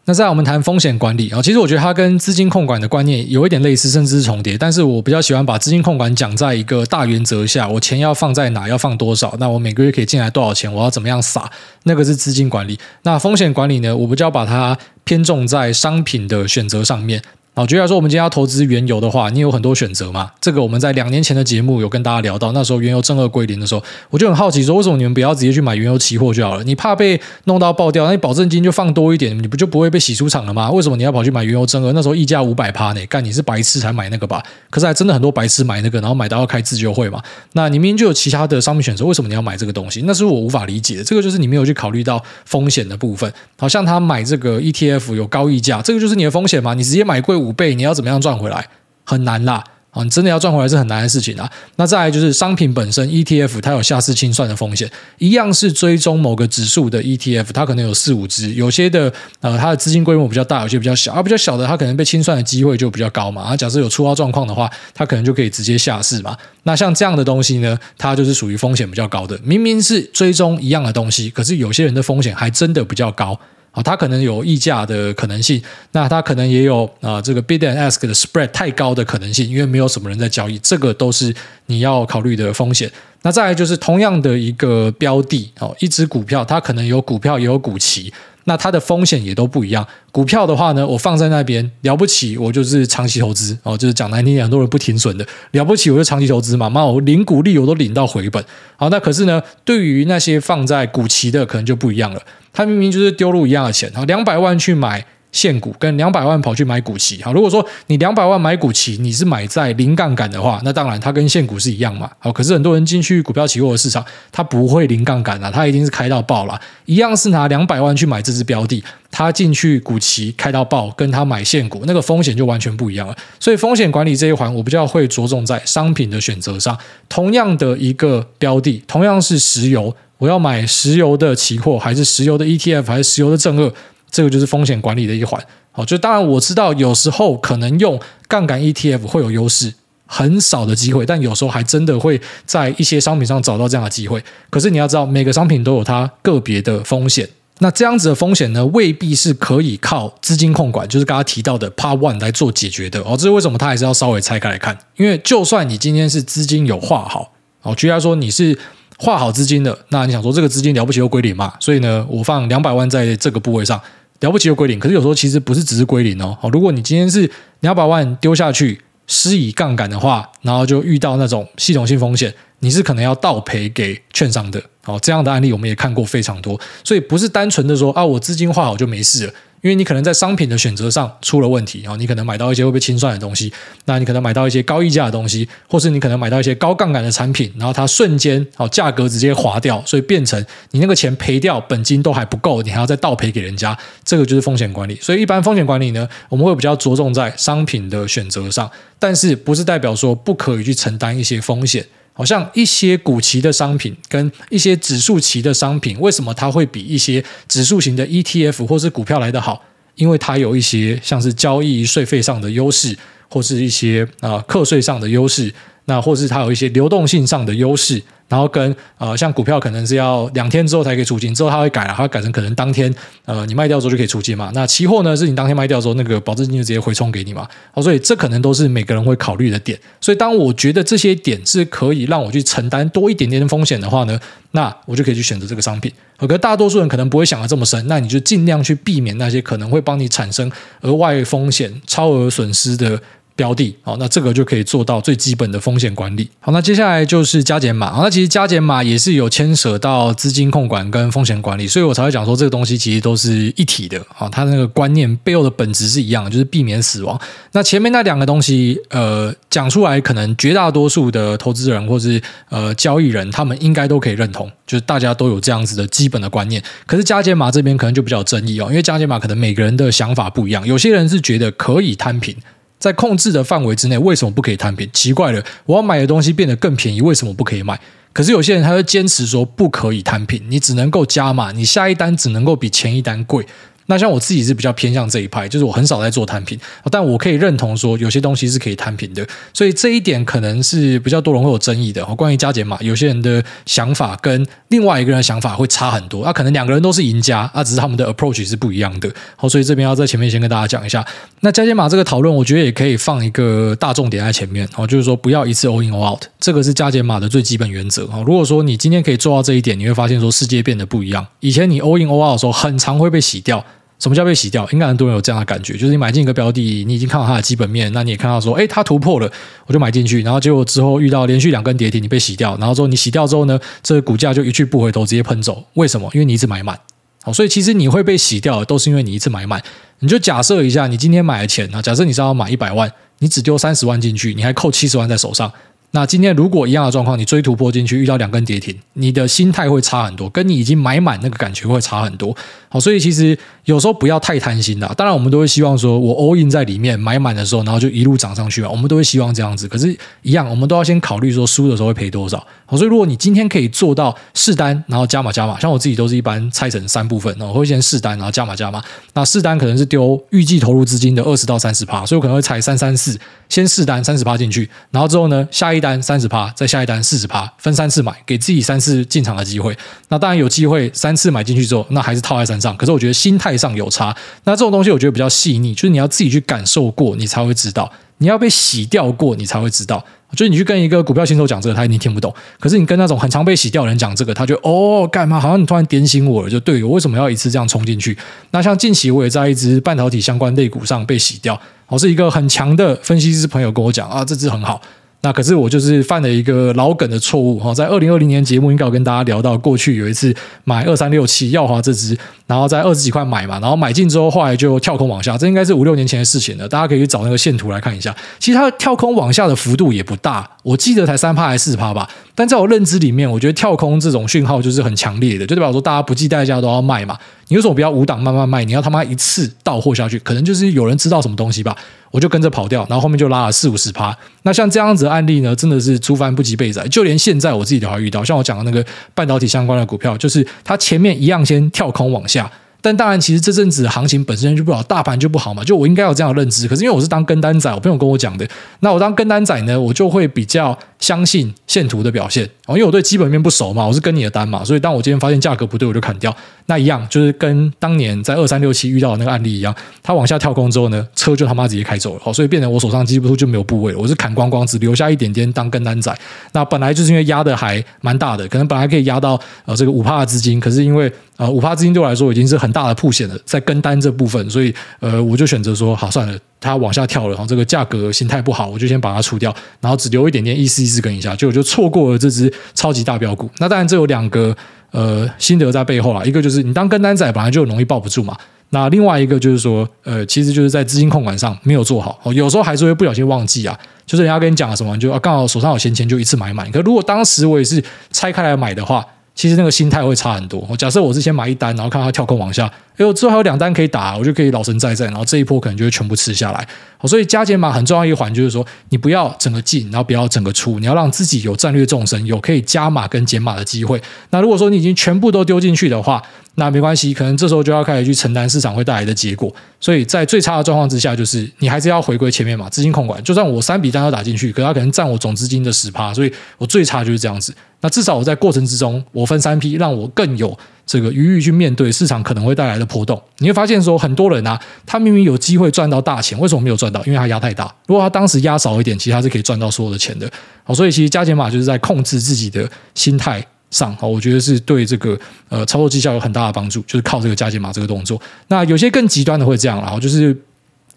[0.08, 4.56] 那在我们谈风险管理啊，其实我觉得它跟资金控管的观念有一点类似，甚至是重叠。
[4.56, 11.50] 但是我比较喜欢把资金控管讲在一个大原则下，我钱要放在哪，要放多少，那我每个月可以进来多少钱，我要怎么样撒，
[11.82, 12.78] 那个是资金管理。
[13.02, 17.20] 那风险管理呢，我比较把它偏重在商品的选择上面。
[17.58, 20.30] 好，举例来说，我们今天要投资原油的话，你有很多选择嘛。
[20.40, 26.62] 这个我们在两年前的节目有跟大家聊到，那时候原油正二归零的时候，我就很好奇说，为什么你们不要直接去买原油期货就好了？
[26.62, 30.70] 你怕被弄到爆掉，那你保证金就放多一点，你不就不会被洗出场了吗？
[30.70, 31.92] 为什么你要跑去买原油正二？
[31.92, 33.04] 那时候溢价五百趴呢？
[33.06, 34.40] 干，你是白痴才买那个吧？
[34.70, 37.20] 可是还真的很多白痴买那个，然后买到要开自救会嘛。
[37.54, 40.04] 那你明明就有其他的商品选择，为什么你要买这个东西？
[40.06, 41.02] 那是我无法理解的。
[41.02, 43.32] 这个就是你没有去考虑到风险的部分。
[43.58, 46.74] 好像他买这个 ETF 有高溢价，这个就是你的风险嘛？
[46.74, 48.38] 你直接买贵五五倍，你要怎么样赚？
[48.38, 48.64] 回来
[49.04, 51.50] 很难啦，啊，你真的要赚回来是很难的事情啊。
[51.76, 63.42] 那再来就是商品本身 ETF，它有下次清算的风险，一样是追踪某个指数的 ETF，它可能有四五只，有些的呃它的资金规模比较大，有些比较小，而比较小的它可能被清算的机会就比较高嘛。
[63.42, 66.36] 啊，假设有触发状况的话，它可能就可以直接下市嘛。
[66.62, 69.36] 那像这样的东西呢，它就是属于风险比较高的。
[69.42, 73.40] 明明是追踪一样的东西，可是有些人的风险还真的比较高。
[73.70, 81.34] 啊，它可能有溢价的可能性，那它可能也有啊，这个 bid and ask 的 spread 太高的可能性，因为没有什么人在交易，这个都是
[81.66, 82.90] 你要考虑的风险。
[83.22, 88.12] 那再来就是同样的一个标的，哦，一只股票，它可能有股票也有股期。
[88.48, 89.86] 那它的风险也都不一样。
[90.10, 98.44] 股票的话呢，我放在那边了不起，我就是长期投资哦，就是讲难听点，很多人不停损的了不起，我就长期投资嘛，妈，我领股利我都领到回本。
[98.76, 102.20] 好，那可是呢，对于那些放在股期的，可能就不一样了。
[102.52, 126.76] 他明明就是丢入一样的钱，好，两百万去买现股跟两百万跑去买股期，好，如果说你两百万买股期，你是买在零杠杆的话，那当然它跟现股是一样嘛，好，可是很多人进去股票期货的市场，它不会零杠杆啊，它一定是开到爆啦，一样是拿两百万去买这支标的，它进去股期开到爆，跟它买现股那个风险就完全不一样了，所以风险管理这一环，我比较会着重在商品的选择上，
[127.08, 133.70] 同样的一个标的，同样是石油，我要买石油的期货，还是石油的 ETF，还是石油的正二？
[134.18, 139.72] 这个就是风险管理的一环，好，就当然我知道有时候可能用杠杆 ETF 会有优势，
[140.06, 144.20] 很少的机会，但有时候还真的会在一些商品上找到这样的机会。
[144.50, 147.28] 可是你要知道，每个商品都有它个别的风险，
[147.60, 153.10] 那这样子的风险呢，未必是可以靠资金控管，就是刚刚提到的 Part One 来做解决的哦。
[153.16, 153.56] 这是为什么？
[153.56, 157.30] 它还是要稍微拆开来看，因为就算你今天是资金有画好，
[157.62, 158.58] 哦，举例来说你是
[158.96, 161.54] 画好资金的，那你想说这个资金了不起又归零嘛？
[161.60, 163.80] 所以呢，我放两百万在这个部位上。
[164.20, 166.36] 了不起就归零，可是有时候其实不是只是归零哦。
[166.40, 174.62] 好，如果你今天是两百万丢下去施以杠杆的话，然后就遇到那种系统性风险，你是可能要倒赔给券商的。
[174.82, 179.32] 好，这样的案例我们也看过非常多，所以不是单纯的说啊，我资金画好就没事了。
[179.60, 183.52] 因为你可能在商品的选择上出了问题啊，你可能买到一些会被清算的东西，
[183.86, 194.96] 那你可能买到一些高溢价的东西，或是你可能买到一些高杠杆的产品，然后它瞬间哦价格直接滑掉，所以变成你那个钱赔掉，本金都还不够，你还要再倒赔给人家，这个就是风险管理。
[195.00, 201.84] 所以一般风险管理呢，我们会比较着重在商品的选择上，但是不是代表说不可以去承担一些风险。
[202.18, 209.62] 好像一些股期的商品跟一些指数期的商品，为什么它会比一些指数型的 ETF 或是股票来得好？
[209.94, 212.98] 因为它有一些像是交易税费上的优势，
[213.30, 215.54] 或是一些啊课税上的优势，
[215.88, 218.00] 那或是它有一些流动性上的优势。
[218.28, 224.50] 然后跟呃，像股票可能是要两天之后才可以出金，之后它会改了，它会改成可能当天呃你卖掉之后就可以出金嘛。
[224.52, 227.48] 那期货呢，是你当天卖掉之后，那个保证金就直接回冲给你嘛。
[227.72, 229.80] 好，所以这可能都是每个人会考虑的点。
[229.98, 234.20] 所以当我觉得这些点是可以让我去承担多一点点的风险的话呢，
[234.50, 235.90] 那我就可以去选择这个商品。
[236.18, 243.00] 可大多数人可能不会想的这么深，那你就尽量去避免那些可能会帮你产生额外风险、超额损失的。
[243.38, 246.28] 标的，好，那这个就可以做到最基本的风险管理。
[246.40, 247.92] 好，那接下来就是加减码。
[247.92, 254.04] 好，那其实加减码也是有牵扯到资金控管跟风险管理，所以我才会讲说这个东西其实都是一体的。
[254.12, 257.16] 好，它那个观念背后的本质是一样，就是避免死亡。
[257.52, 266.60] 那前面那两个东西，呃，讲出来可能绝大多数的投资人或是呃交易人，他们应该都可以认同，就是大家都有这样子的基本的观念。
[266.86, 272.34] 可是加减码这边可能就比较争议哦，因为加减码可能每个人的想法不一样，有些人是觉得可以摊平。
[272.78, 274.88] 在控制的范围之内，为什么不可以摊平？
[274.92, 277.78] 奇怪了，我要买的东西变得更便宜，为什么不可以买？
[278.12, 283.44] 可是有些人他会坚持说不可以摊平，你只能够加码，你下一单只能够比前一单贵。
[283.90, 286.58] 那像我自己是比较偏向这一派，就是我很少在做摊平，
[286.90, 292.04] 但我可以认同说有些东西是可以摊平的，所以这一点可能是比较多人会有争议的。
[292.14, 299.10] 关于加减码，有些人的想法跟另外一个人的想法会差很多，那可能两个人都是赢家，啊，只是他们的 approach 是不一样的。
[299.36, 301.02] 好，所以这边要在前面先跟大家讲一下，
[301.40, 308.06] 那加减码这个讨论，我觉得也可以放一个大重点在前面，哦，就是说不要一次 all in all out，这个是加减码的最基本原则。
[308.26, 311.26] 如果说你今天可以做到这一点，你会发现说世界变得不一样。
[311.40, 313.64] 以前你 all in all out 的时候，很常会被洗掉。
[313.98, 314.68] 什么叫被洗掉？
[314.70, 319.30] 应该很多人有这样的感觉，就是你买进一个标的，你已经看到它的基本面，那你也看到说，哎，它突破了，
[319.66, 325.64] 我就买进去，然后结果之后遇到连续两根跌停，你被洗掉，然后之后你洗掉之后呢，这个股价就一去不回头，直接喷走。
[325.74, 326.08] 为什么？
[326.14, 326.78] 因为你一直买满。
[327.22, 329.60] 好，所以其实你会被洗掉，都是因为你一次买满。
[329.98, 335.52] 你就假设一下，你今天买的钱啊，假设你是要买一百万，你只丢三十万进去，你还扣七十万在手上。
[335.92, 342.36] 那今天如果一样的状况，你追突破进去遇到两根跌停，你的心态会差很多，跟你已经买满那个感觉会差很多。
[342.68, 344.92] 好，所以其实有时候不要太贪心啦。
[344.94, 348.68] 当然，我们都会希望说，我 all in 在里面买满的时候，然后就一路涨上去嘛。
[348.68, 349.66] 我们都会希望这样子。
[349.66, 352.46] 可是，一样，我们都要先考虑说，输的时候会赔多少。
[352.66, 358.82] 好，所以如果你今天可以做到试单，然后加码加码，像我自己都是一般拆成三部分，我会先试单，然后加码加码。
[359.14, 369.74] 那试单可能是丢预计投入资金的二十到三十趴，所以我可能会踩三三四，先试单三十趴进去，然后之后呢，下一一单三十趴，再下一单四十趴，分三次买，给自己三次进场的机会。
[370.08, 372.76] 那当然有机会三次买进去之后，那还是套在身上。
[372.76, 374.14] 可是我觉得心态上有差。
[374.44, 377.90] 那这种东西我觉得比较细腻，就是你要自己去感受过，你才会知道。
[378.20, 380.04] 你要被洗掉过，你才会知道。
[380.32, 382.34] 就是你去跟一个股票新手讲这个，他一定听不懂。
[382.58, 385.38] 可是你跟那种很常被洗掉的人讲这个，他就哦，干嘛？
[385.38, 388.18] 好像你突然点醒我了，就对，我为什么要一次这样冲进去？
[388.50, 394.82] 那像近期我也在一只半导体相关类股上被洗掉，我是一个很强的分析师朋友跟我讲啊，这支很好。
[395.20, 408.14] 那可是我就是犯了一个老梗的错误哈，在二零二零年节目应该有跟大家聊到，过去有一次买二三六七耀华这只，然后在二十几块买嘛，然后买进之后后来就跳空往下，这应该是五六年前的事情了，大家可以去找那个线图来看一下。
[408.38, 412.08] 其实它跳空往下的幅度也不大，我记得才三趴还是四趴吧。
[412.36, 417.18] 但在我认知里面，我觉得跳空这种讯号就是很强烈的，就代表说大家不计代价都要卖嘛。
[417.48, 418.62] 你为什么不要五档慢慢卖？
[418.64, 421.76] 你要他妈一次到货下去，可能就是有人知道什么东西吧。
[422.10, 424.16] 我就跟着跑掉，然后后面就拉了四五十趴。
[424.42, 426.86] 那像这样子的案例呢，真的是初犯不及被宰。
[426.88, 432.50] 就连现在我自己都还遇到，像我讲的那个半导体相关的股票，就是它前面一样先跳空往下。
[432.80, 435.64] 但当然，其实这阵子行情本身就不好，大盘就不好嘛。
[435.64, 438.48] 就我应该有这样的认知，可是因为我是当跟单仔，我朋友跟我讲的。
[438.80, 446.34] 那我当跟单仔呢，我就会比较相信线图的表现哦，因为我对基本面不熟嘛，我是跟你的单嘛，所以当我今天发现价格不对，我就砍掉。
[446.66, 456.14] 那一样就是跟当年在二三六七遇到的那个案例一样，它往下跳空之后呢，车就他妈直接开走了，所以变成我手上几乎就没有部位，我是砍光光，只留下一点点当跟单仔。
[456.52, 466.38] 那本来就是因为压的还蛮大的，可能本来可以压到呃这个五帕的资金，可是因为呃五趴资金对我来说已经是很大的铺险了，在跟单这部分，所以呃我就选择说好算了。
[466.60, 473.48] 它往下跳了，然后这个价格形态不好，我就先把它出掉，然后只留一点点意思意思跟一下，就我就错过了这只超级大标股。
[473.58, 474.52] 那当然这有两个
[474.90, 478.36] 呃心得在背后啦，一个就是你当跟单仔本来就容易抱不住嘛，
[478.70, 486.68] 那另外一个就是说呃其实就是在资金控管上没有做好，有时候还是会不小心忘记啊，就是人家跟你讲了什么，就刚好手上有闲钱就一次买满。
[486.72, 489.06] 可如果当时我也是拆开来买的话。
[489.38, 490.68] 其实那个心态会差很多。
[490.76, 496.66] 假设我是先买一单，然后看它跳空往下，哎呦，之后还有两单可以打，我就可以老神在在，然后这一波可能就会全部吃下来。
[497.04, 504.02] 所以加减码很重要一环就是说，你不要整个进，然后不要整个出，你要让自己有战略纵深，有可以加码跟减码的机会。
[504.30, 506.20] 那如果说你已经全部都丢进去的话，
[506.56, 509.54] 那没关系，可能这时候就要开始去承担市场会带来的结果。
[509.78, 513.22] 所以在最差的状况之下，就是你还是要回归前面嘛，资金控管。
[513.22, 517.54] 就算我三笔单都打进去，可它可能占我总资金的十趴，所以我最差就是这样子。
[517.80, 523.20] 那至少我在过程之中，我分三批，让我更有这个余裕去面对市场可能会带来的波动。
[523.38, 527.04] 你会发现说，很多人啊，他明明有机会赚到大钱，为什么没有赚到？
[527.04, 527.72] 因为他压太大。
[527.86, 530.28] 如果他当时压少一点，其实他是可以赚到所有的钱的。
[530.64, 533.46] 好，所以其实加减码就是在控制自己的心态。
[533.70, 535.14] 上好，我觉得是对这个
[535.50, 538.18] 呃操作绩效有很大的帮助，就是靠这个加减码这个动作。
[538.46, 540.34] 那有些更极端的会这样，然后就是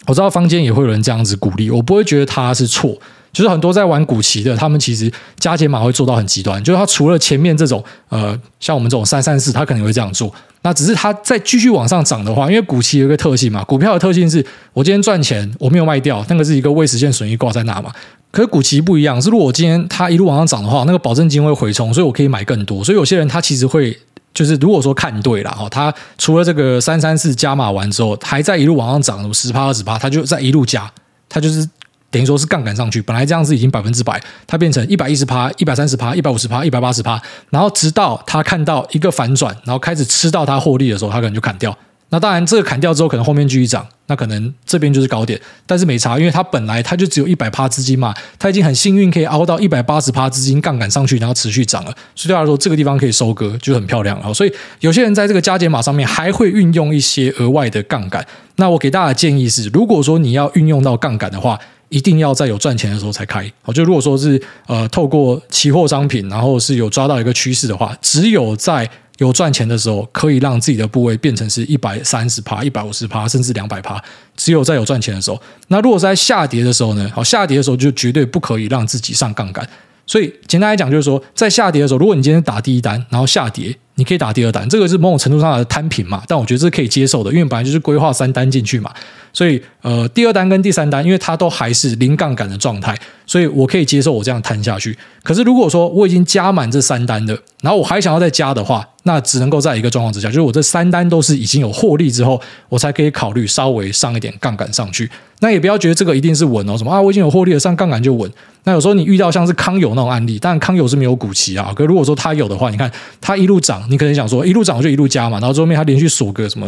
[0.07, 2.97] 我知道坊间也会有人这样子鼓励，我不会觉得他是错。
[3.33, 10.33] 就是很多在玩股期的，他们其实加减码会做到很极端，就是他除了前面这种呃像我们这种三三四，他可能会这样做。
[10.63, 17.91] 那只是他再继续往上涨的话，因为股期有一个特性嘛，股票的特性是我今天赚钱我没有卖掉，那个是一个未实现损益挂在那嘛。
[18.29, 22.83] 可是股期不一样，是如果我今天它一路往上涨的话，那个保证金会回冲，所以我可以买更多。
[22.83, 23.97] 所以有些人他其实会
[24.33, 30.89] 就是如果说看对了哈，他除了这个三三四加码完之后，还在一路往上涨，十趴二十趴，他就在一路加，
[31.27, 31.67] 他就是
[32.11, 33.01] 等于说是杠杆上去。
[33.01, 37.19] 本来这样子已经百分之百，它变成一百一十趴、一百三十趴、一百五十趴、一百八十趴，
[37.49, 41.75] 然后直到他看到一个反转，然后开始吃到他获利的时候，他可能就砍掉。
[42.13, 54.33] 那当然，这个砍掉之后，可能后面继续涨，那可能这边就是高点，但是没差，因为它本来它就只有一百趴资金嘛，它已经很幸运可以熬到一百八十趴资金杠杆上去，然后持续涨了，所以对他来说，这个地方可以收割，就很漂亮了。
[54.33, 58.27] 所以有些人在这个加减码上面还会运用一些额外的杠杆。
[58.57, 61.57] 那我给大家的建议是，如果说你要运用到杠杆的话，
[61.91, 63.45] 一定要在有赚钱的时候才开。
[63.61, 74.01] 好，就如果说是呃透过期货商品，然后是有抓到一个趋势的话，只有在有赚钱的时候，可以让自己的部位变成是一百三十趴、一百五十趴，甚至两百趴。
[74.37, 77.11] 只有在有赚钱的时候，那如果是在下跌的时候呢？
[77.13, 79.67] 好，下跌的时候就绝对不可以让自己上杠杆。
[80.07, 86.23] 所以简单来讲，就是说，在下跌的时候，如果你今天打第一单，然后下跌，你可以打第二单，这个是某种程度上的摊平嘛。
[86.27, 88.91] 但我觉得这是可以接受的，因为本来就是规划三单进去嘛。
[89.33, 94.97] 所以，呃，第二单跟第三单，因为它都还是零杠杆的状态，所以我可以接受我这样摊下去。
[95.23, 105.09] 可是，如果说我已经加满这三单的，然后我还想要再加的话，那只能够在一个状况之下，就是我这三单都是已经有获利之后，我才可以考虑稍微上一点杠杆上去。
[105.39, 108.29] 那也不要觉得这个一定是稳哦，什么啊，我已经有获利了，上杠杆就稳。
[108.63, 116.67] 那有时候你遇到像是康友那种案例，但康友是没有股期啊，可如果说他有的话，你看他一路涨，你可能想说一路涨我就一路加嘛，然后最后面他连续锁个什么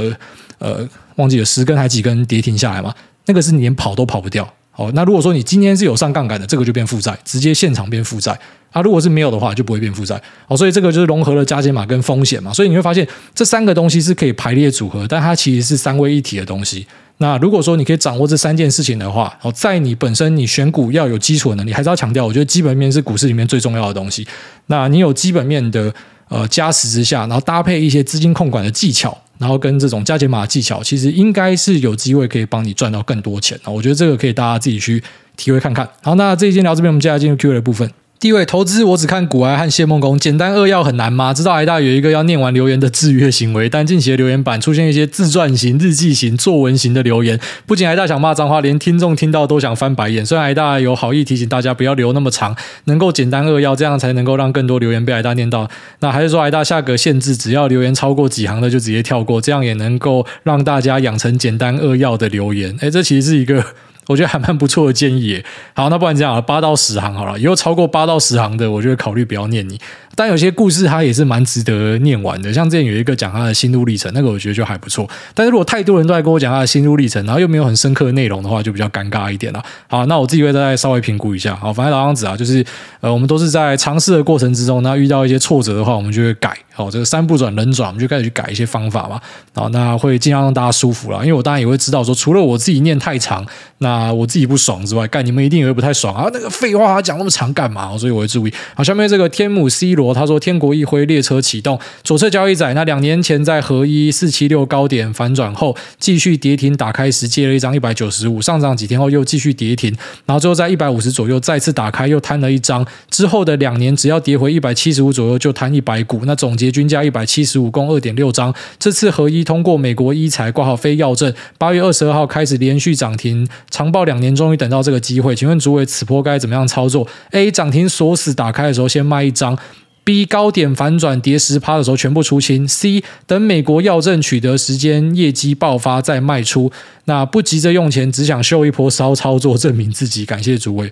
[0.59, 0.87] 呃。
[1.17, 2.91] 忘记了十根还几根跌停下来嘛？
[3.27, 4.51] 那个是你连跑都跑不掉。
[4.75, 8.37] 哦，那如果说你今天是有上杠杆的，这个就变负债，直接现场变负债。
[8.71, 10.19] 啊，如果是没有的话，就不会变负债。
[10.47, 12.51] 哦，所以这个就是融合了加减码跟风险嘛。
[12.51, 16.87] 所以你会发现这三个东西是可以排列组合，但它其实是三位一体的东西。
[17.17, 24.27] 那如果说你可以掌握这三件事情的话，哦，在你本身你选股要有基础能力，还是要强调，我觉得基本面是股市里面最重要的东西。
[24.65, 25.93] 那你有基本面的
[26.29, 29.15] 呃加持之下，然后搭配一些资金控管的技巧。
[29.43, 33.59] 然后跟这种加减码技巧，其实应该是有机会可以帮你赚到更多钱。
[33.65, 35.03] 我觉得这个可以大家自己去
[35.35, 35.85] 体会看看。
[36.01, 37.91] 好，那这一期聊这边，我们接下来进入 Q&A 的部分。
[38.23, 40.17] 第一位投资，我只看股癌和谢孟恭。
[40.17, 41.33] 简单扼要很难吗？
[41.33, 50.25] 知道挨大有一个要念完留言的制约行为，但近期的留言板出现一些自传型、日记型、作文型的留言，不仅挨大想骂脏话，连听众听到都想翻白眼。
[50.25, 52.55] 虽然挨大有好意提醒大家不要留那么长，
[52.85, 55.69] 能够简单扼要，这样才能够让更多留言被挨大念到。
[55.99, 62.73] 那还是说挨大下个限制，只要留言超过几行的就直接跳过，这样也能够让大家养成简单扼要的留言。
[62.79, 63.65] 诶，这其实是一个。
[64.07, 65.43] 我觉得还蛮不错的建议。
[65.73, 67.37] 好，那不然这样，八到十行好了。
[67.39, 69.79] 以后超过八到十行的，我就会考虑不要念你。
[70.15, 75.09] 但有些故事它也是蛮值得念完的，像之前有一个讲他的心路历程，那个我觉得就还不错。
[75.33, 79.63] 但是如果太多人都在跟我讲他的心路历程，然后又没有很深刻的内容的话，就比较尴尬一点了。
[79.87, 81.55] 好，那我自己会再稍微评估一下。
[81.55, 82.63] 好，反正老样子啊，就是
[83.01, 86.57] 呃，我们都是在尝试的过程之中，那遇到一些挫折的话，我们就会改。
[86.75, 89.19] 好，这个山不转人转，我们就开始去改一些方法嘛。
[89.53, 93.45] 好，那会尽量让大家舒服了，因为我当然也会知道说，除了我自己念太长，
[93.77, 96.29] 那我自己不爽之外，干你们一定也会不太爽啊。
[96.33, 97.95] 那个废话讲那么长干嘛？
[97.97, 98.53] 所以我会注意。
[98.75, 102.73] 好，下面这个天母 C 罗他说，天国一挥列车启动，左侧交易仔。
[102.73, 109.95] 那两年前在合一四七六高点反转后，继续跌停打开时借了一张一百九十五，上涨几天后又继续跌停，
[110.25, 118.51] 然后最后在一百五十左右再次打开又摊了一张，之后的两年只要跌回一百七十五左右就摊一百股，那总结均价一百七十五，共二点六张。
[118.79, 129.57] 这次合一通过美国医材挂号非药证，八月二十二号开始连续涨停，长报两年终于等到这个机会，请问主委此波该怎么样操作？A 涨停锁死打开的时候先卖一张。
[130.03, 136.71] B 高点反转跌十趴的时候全部出清，C 等美国药证取得时间业绩爆发再卖出，
[137.05, 140.91] 那不急着用钱，只想秀一波骚操作证明自己，感谢诸位。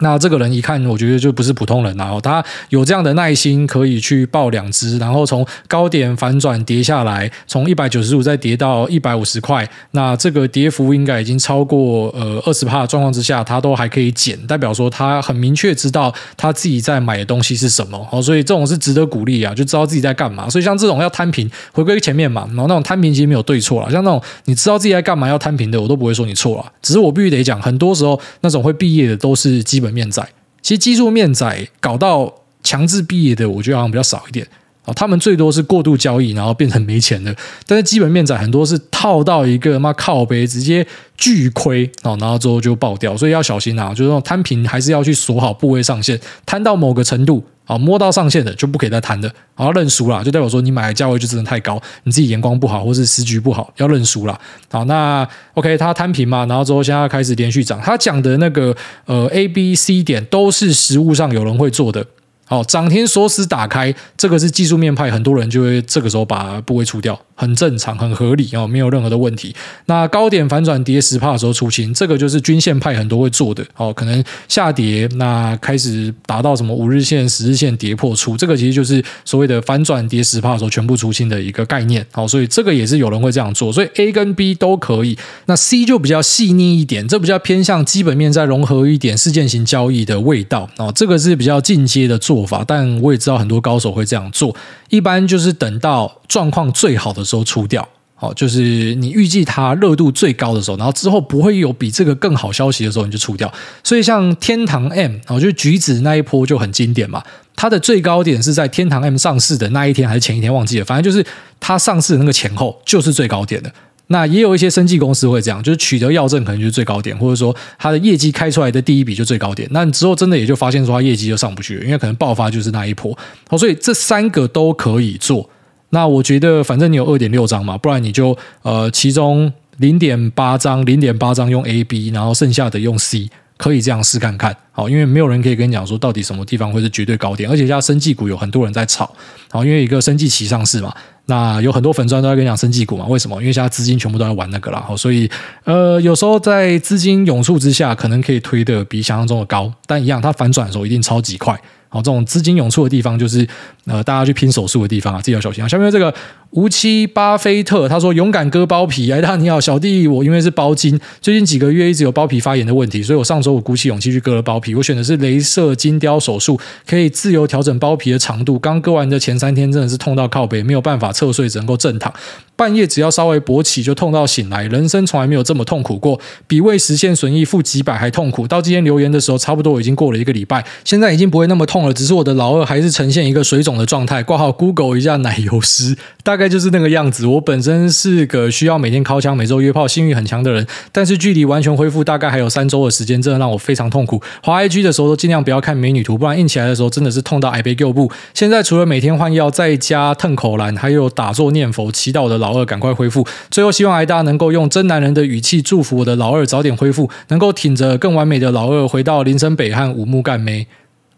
[0.00, 20.48] 那这个人一看，我觉得就不是普通人，然后他有这样的耐心，可以去抱两只，然后从高点反转跌下来，从一百九十五再跌到一百五十块，那这个跌幅应该已经超过呃二十帕的状况之下，他都还可以减，代表说他很明确知道他自己在买的东西是什么，好，所以这种是值得鼓励啊，就知道自己在干嘛。
[20.48, 30.26] 所以像这种要摊平，回归前面嘛，然后那种摊平其实没有对错啦，像那种你知道自己在干嘛要摊平的，我都不会说你错了，只是我必须得讲，很多时候那种会毕业的都是基本面仔，
[30.62, 32.32] 其实技术面仔搞到
[32.62, 34.46] 强制毕业的，我觉得好像比较少一点
[34.84, 34.92] 啊。
[34.94, 37.34] 他们最多是过度交易，然后变成没钱的。
[37.66, 40.86] 但是基本面仔很多是套到一个妈靠背，直接
[41.16, 43.16] 巨亏哦，然后之后就爆掉。
[43.16, 54.36] 所以要小心啊，就是那种摊平还是要去锁好部位上限，摊到某个程度啊，摸到上限的就不可以再谈的，然后认输了，就代表说你买的价位就真的太高，你自己眼光不好，或是时局不好，要认输了。
[54.68, 57.80] 好，那 OK，他摊平嘛，然后之后现在开始连续涨。
[57.80, 62.04] 他讲的那个呃 A、B、C 点都是实物上有人会做的。
[62.50, 69.54] 好，涨停锁死打开，这个是技术面派，很多人就会这个时候把部位出掉，很正常，很合理哦，没有任何的问题。
[69.86, 73.64] 那高点反转跌十趴的时候出清，这个就是均线派很多会做的。
[73.76, 82.04] 哦，可能下跌，那开始达到什么五日线、十日线跌破出，这个其实就是所谓的反转跌十趴的时候全部出清的一个概念。
[82.10, 85.16] 好，所以这个也是有人会这样做，所以 A 跟 B 都可以。
[85.46, 90.68] 那 C 就比较细腻一点，这比较偏向基本面再融合一点事件型交易的味道。
[90.78, 92.39] 哦，这个是比较进阶的做。
[92.40, 94.54] 做法，但我也知道很多高手会这样做。
[94.88, 103.52] 一般就是等到状况最好的时候出掉，好，就是你预计它热度最高的时候，然后之后不会有比这个更好消息的时候，你就出掉。
[103.84, 107.22] 所以像天堂 M，我觉得橘子那一波就很经典嘛。
[107.54, 111.24] 它的最高点是在天堂 M 上市的那一天还是前一天忘记了，反正就是
[111.58, 113.70] 它上市的那个前后就是最高点的。
[114.12, 119.68] 那也有一些生技公司会这样，就是取得药证可能就是最高点，或者说它的业绩开出来的第一笔就最高点。
[119.70, 123.16] 那你之后真的也就发现说它业绩就上不去了，因为可能爆发就是那一波。
[123.48, 125.48] 好，所以这三个都可以做。
[125.90, 133.30] 那我觉得反正你有二点六张嘛，不然你就呃其中零点八张，零点八张用 A、B，然后剩下的用 C。
[133.56, 139.14] 可以这样试看看，好，因为没有人可以跟你讲说到底什么地方会是绝对高点，而且像生技股有很多人在炒，
[139.50, 140.96] 好，因为一个生技期上市嘛，
[141.30, 143.40] 那有很多粉钻都在跟你讲生技股嘛，为什么？
[143.40, 145.30] 因为现在资金全部都在玩那个啦，好，所以
[145.62, 151.56] 呃，有时候在资金涌出之下，可能可以推的比想象中的高，但一样，它反转的时候一定超级快。
[151.92, 153.46] 好，这种资金涌出的地方，就是
[153.84, 155.66] 呃，大家去拼手速的地方啊，自己要小心啊。
[155.66, 156.14] 下面这个
[156.50, 164.72] 无期巴菲特他说：“勇敢割包皮。”哎，大家你好，小弟我因为是包茎，最近几个月一直有包皮发炎的问题，所以我上周我鼓起勇气去割了包皮。
[164.74, 168.56] 我选的是雷射金雕手术，可以自由调整包皮的长度。
[168.56, 172.12] 刚割完的前三天真的是痛到靠背，没有办法侧睡，只能够正躺。
[172.60, 178.46] 半夜只要稍微勃起就痛到醒来，人生从来没有这么痛苦过，比未实现损益负几百还痛苦。
[178.46, 184.22] 到今天留言的时候，差不多已经过了一个礼拜，现在已经不会那么痛了，只是我的老二还是呈现一个水肿的状态。
[184.22, 187.24] 挂号 Google 一下奶油师，大概就是那个样子。
[187.24, 194.20] 我本身是个需要每天尻枪、每周约炮、性欲很强的人，但是距离完全恢复大概还有三周的时间，真的让我非常痛苦。
[194.42, 198.12] 滑 IG 的时候都尽量不要看美女图，不然硬起来的时候真的是痛到矮背旧部。
[198.34, 203.24] 现在除了每天换药，在家腾口兰，还有打坐念佛，祈祷的老老二赶快恢复。
[203.50, 210.66] 最后希望挨大能够用真男人的语气祝福我的老二早点恢复，能够挺着更完美的老二回到林森北和五木干梅。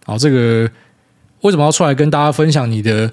[0.05, 0.68] 好，这个
[1.41, 3.11] 为什么要出来跟大家分享你的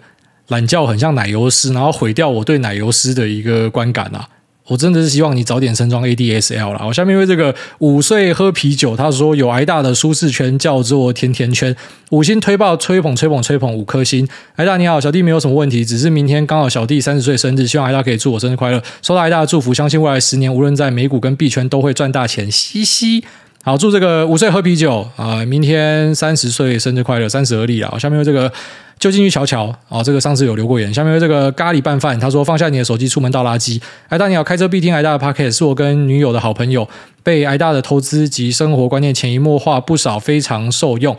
[0.47, 4.27] 懒觉很像奶油师，然后毁掉我对奶油师的一个观感啊？
[4.69, 6.85] 我真的是希望你早点升装 ADSL 了。
[6.87, 11.75] 我下面为这个五岁喝啤酒，他说有挨大的舒适圈叫做甜甜圈，
[12.11, 14.27] 五星推爆吹捧吹捧吹捧五颗星。
[14.55, 23.23] 挨大你好，小弟没有什么问题，只是明天刚好小弟三十岁生日，希望挨大可以祝我生日快乐，收到挨大的祝福，相信未来十年无论在美股跟币圈都会赚大钱，嘻嘻。
[23.63, 27.97] 好，祝这个五岁喝啤酒啊、明天三十岁生日快乐，三十而立啊。
[27.99, 28.51] 下面有这个。
[28.99, 30.03] 就进去瞧瞧啊！
[30.03, 30.93] 这个上次有留过言。
[30.93, 33.81] 下面这个咖喱拌饭，他说放下你的手机，出门倒垃圾。
[34.09, 36.85] 癌大你好，开车必听癌大的 Podcast，是我跟女友的好朋友，
[37.23, 41.15] 被癌大的投资及生活观念潜移默化不少，非常受用。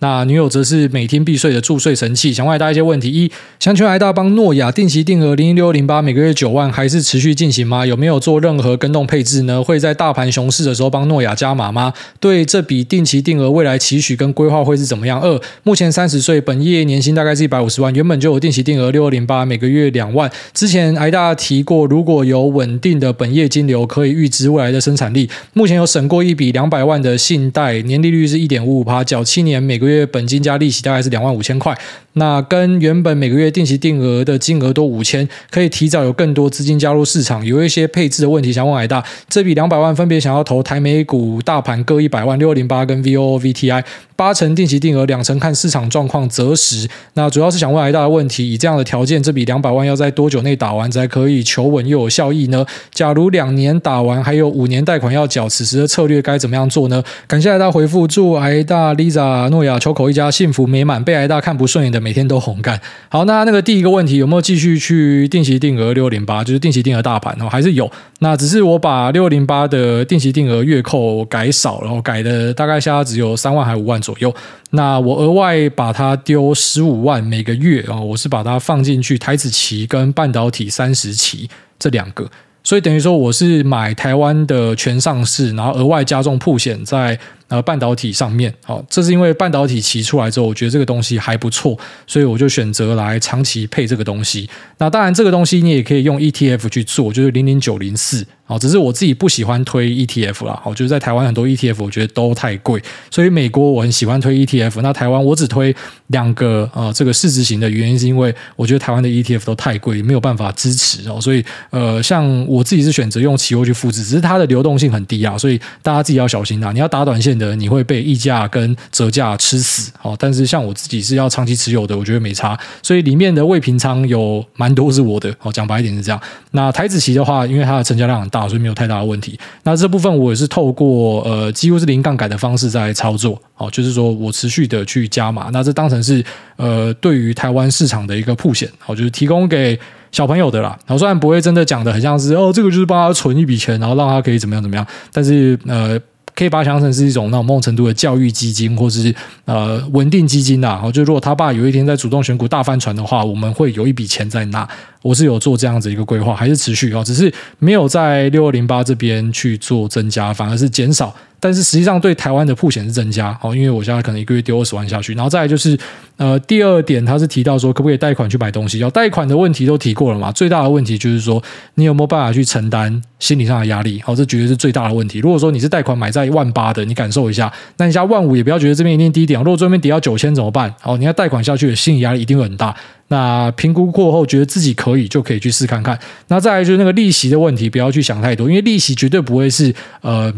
[0.00, 2.32] 那女友则是每天必睡的助睡神器。
[2.32, 7.84] 想问癌大一些问题：一，想请问癌大帮诺亚定期定额零零六零八每个月九万，还是持续进行吗？
[7.84, 9.62] 有没有做任何跟动配置呢？
[9.62, 11.92] 会在大盘熊市的时候帮诺亚加码吗？
[12.18, 15.20] 对这笔定期定额未来期许跟规划会是怎么样？
[15.20, 20.30] 二，目前三十岁，本业年薪大概是一百五十万，原本就有定期定额六二零八每个月两万。
[20.54, 25.28] 之前癌大提过，如果有稳定的本业金流，可以预支未来的生产力。
[25.52, 31.76] 目前有审过一笔两百万的信贷，年利率是一点五五趴，缴七年，每个月本金加利息大概是两万五千块。
[32.14, 37.44] 那跟原本每个月定期定额的金额都五千，可以提早有更多资金加入市场。
[37.46, 43.84] 有一些配置的问题想问癌大，这笔两百万分别想要投台美股大盘各一百万六零八跟 VOOVTI。
[44.16, 46.86] 八成定期定额，两成看市场状况择时。
[47.14, 52.66] 那主要是想问癌大的问题：以这样的条件，这笔两百万要在多久内打完才可以求稳又有效益呢？
[52.92, 57.02] 假如两年打完，还有五年贷款要缴，此时的策略该怎么样做呢？
[57.26, 61.02] 感谢癌大回复，祝癌大、Lisa、诺亚、秋口一家幸福美满。
[61.02, 62.78] 被挨大看不顺眼的，每天都红干。
[63.08, 66.44] 好，那那个第一个问题，有没有继续去定期定额六零八？
[66.44, 67.90] 就是定期定额大盘哦，还是有？
[68.18, 74.32] 那只是我把六零八的定期定额月扣改少，然后改的大概现在只有三万还五万左右。
[74.72, 82.30] 那我额外把它丢十五万每个月啊，我是把它放进去台指期跟半导体三十期这两个，
[82.62, 87.18] 所以等于说我是买台湾的全上市，然后额外加重铺险在
[87.50, 88.52] 呃半导体上面。
[88.64, 94.48] 好，这是因为半导体骑出来之后，我觉得这个东西还不错，所以我就选择来长期配这个东西。
[94.78, 98.26] 那当然，这个东西你也可以用 ETF 去做，就是零零九零四。
[98.46, 100.60] 哦，只是我自己不喜欢推 ETF 啦。
[100.60, 104.80] 好，就是在台湾很多 ETF 我觉得都太贵，所以美国我很喜欢推 ETF。
[104.82, 105.72] 那台湾我只推
[106.08, 111.20] 两个呃这个市值型的原因是因为我觉得台湾的 ETF 都太贵，没有办法支持哦。
[111.20, 116.72] 所以呃，像我自己是选择用期货去复制，只是它的流动性很低啊，所以大家自己要小心啊。
[116.72, 119.90] 你要打短线的，你会被溢价跟折价吃死。
[120.02, 122.60] 哦，但是像我自己是要长期持有的，我觉得没差。
[122.82, 125.34] 所以里面的未平仓有蛮多是我的。
[125.40, 126.20] 哦，讲白一点是这样。
[126.50, 128.50] 那台子期的话，因为它的成交量很大。
[128.50, 129.38] 所以没有太大的问题。
[129.62, 135.50] 那这部分我也是透过呃几乎是零杠杆的方式在操作，哦，就是说我持续的去加码。
[135.52, 136.20] 那这当成是
[136.56, 139.78] 呃对于台湾市场的一个铺险，哦，就是提供给
[140.10, 140.76] 小朋友的啦。
[140.84, 145.96] 然后虽然不会真的讲的很像是哦，这个就是帮他存一笔钱，然后让他可以怎么样怎么样，但是呃。
[146.34, 149.14] 可以把它想成是一种那种某种程度的教育基金，或是
[149.44, 150.80] 呃稳定基金呐。
[150.82, 154.68] 哦就如果他爸有一天在主动选股大翻船的话，我们会有一笔钱在那。
[155.02, 157.02] 我是有做这样子一个规划，还是持续啊？
[157.02, 161.14] 只是没有在六二零八这边去做增加，反而是减少。
[161.42, 165.74] 但是实际上对台湾的铺险是增加哦，因为我现在可能一个月丢二十万下去，然后再来就是
[166.18, 168.78] 呃第二点，他是提到说可不可以贷款去买东西？
[168.80, 171.42] 要贷款的问题都提过了嘛，最大的问题就是说
[171.76, 174.02] 你有没有办法去承担心理上的压力？
[174.04, 175.18] 好，这绝对是最大的问题。
[175.20, 179.40] 如果说你是贷款买在一万八的，你感受一下，那你家万五也不要觉得这边一定低点。
[179.40, 180.74] 如果这边跌到九千怎么办？
[180.78, 182.76] 好，你要贷款下去心理压力一定会很大。
[183.10, 185.98] 那评估过后觉得自己可以，就可以去试看看。
[186.28, 190.32] 那再来就是那个利息的问题，不要去想太多，因为利息绝对不会是呃。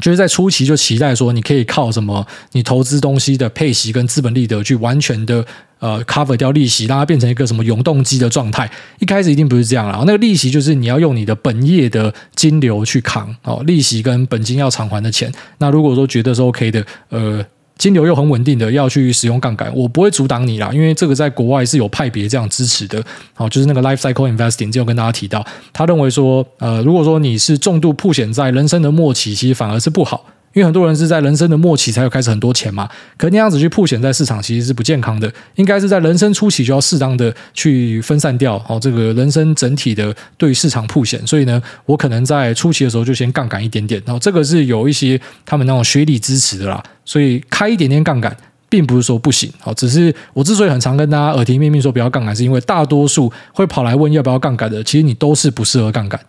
[0.00, 2.26] 就是在初期就期待说，你可以靠什么？
[2.50, 5.46] 你投资东西的配息跟资本利得去完全的
[5.78, 8.68] 呃 cover 掉利息，让它变成一个什么永动机的状态。
[8.98, 15.32] 一开始一定不是这样啦，那个利息就是你要用你的本业的金流去扛哦，利息跟本金要偿还的钱。
[15.58, 17.46] 那如果说觉得是 OK 的，呃。
[17.76, 23.02] 金流又很稳定的要去使用杠杆，我不会阻挡你啦，因为这个在国外是有派别这样支持的。
[23.34, 30.24] 好，就是那个 life cycle investing，之前跟大家提到，他认为说，呃，如果说你是重度破险在人生的末期，其实反而是不好。
[30.54, 32.88] 因为很多人是在人生的末期才有开始很多钱嘛，
[33.18, 41.24] 可那样子去铺险在市场其实是不健康的，应该是在人生初期就要适当的去分散掉哦，这个人生整体的对市场铺险。
[41.26, 48.36] 所以呢，我可能在初期的时候就先杠杆一点点，然后这个是有一些他们那种学理支持的啦，所以开一点点杠杆，
[48.68, 56.20] 并不是说不行，好，只是我之所以很常跟大家耳提面命说不要杠杆，是因为大多数会跑来问要不要杠杆的，其实你都是不适合杠杆。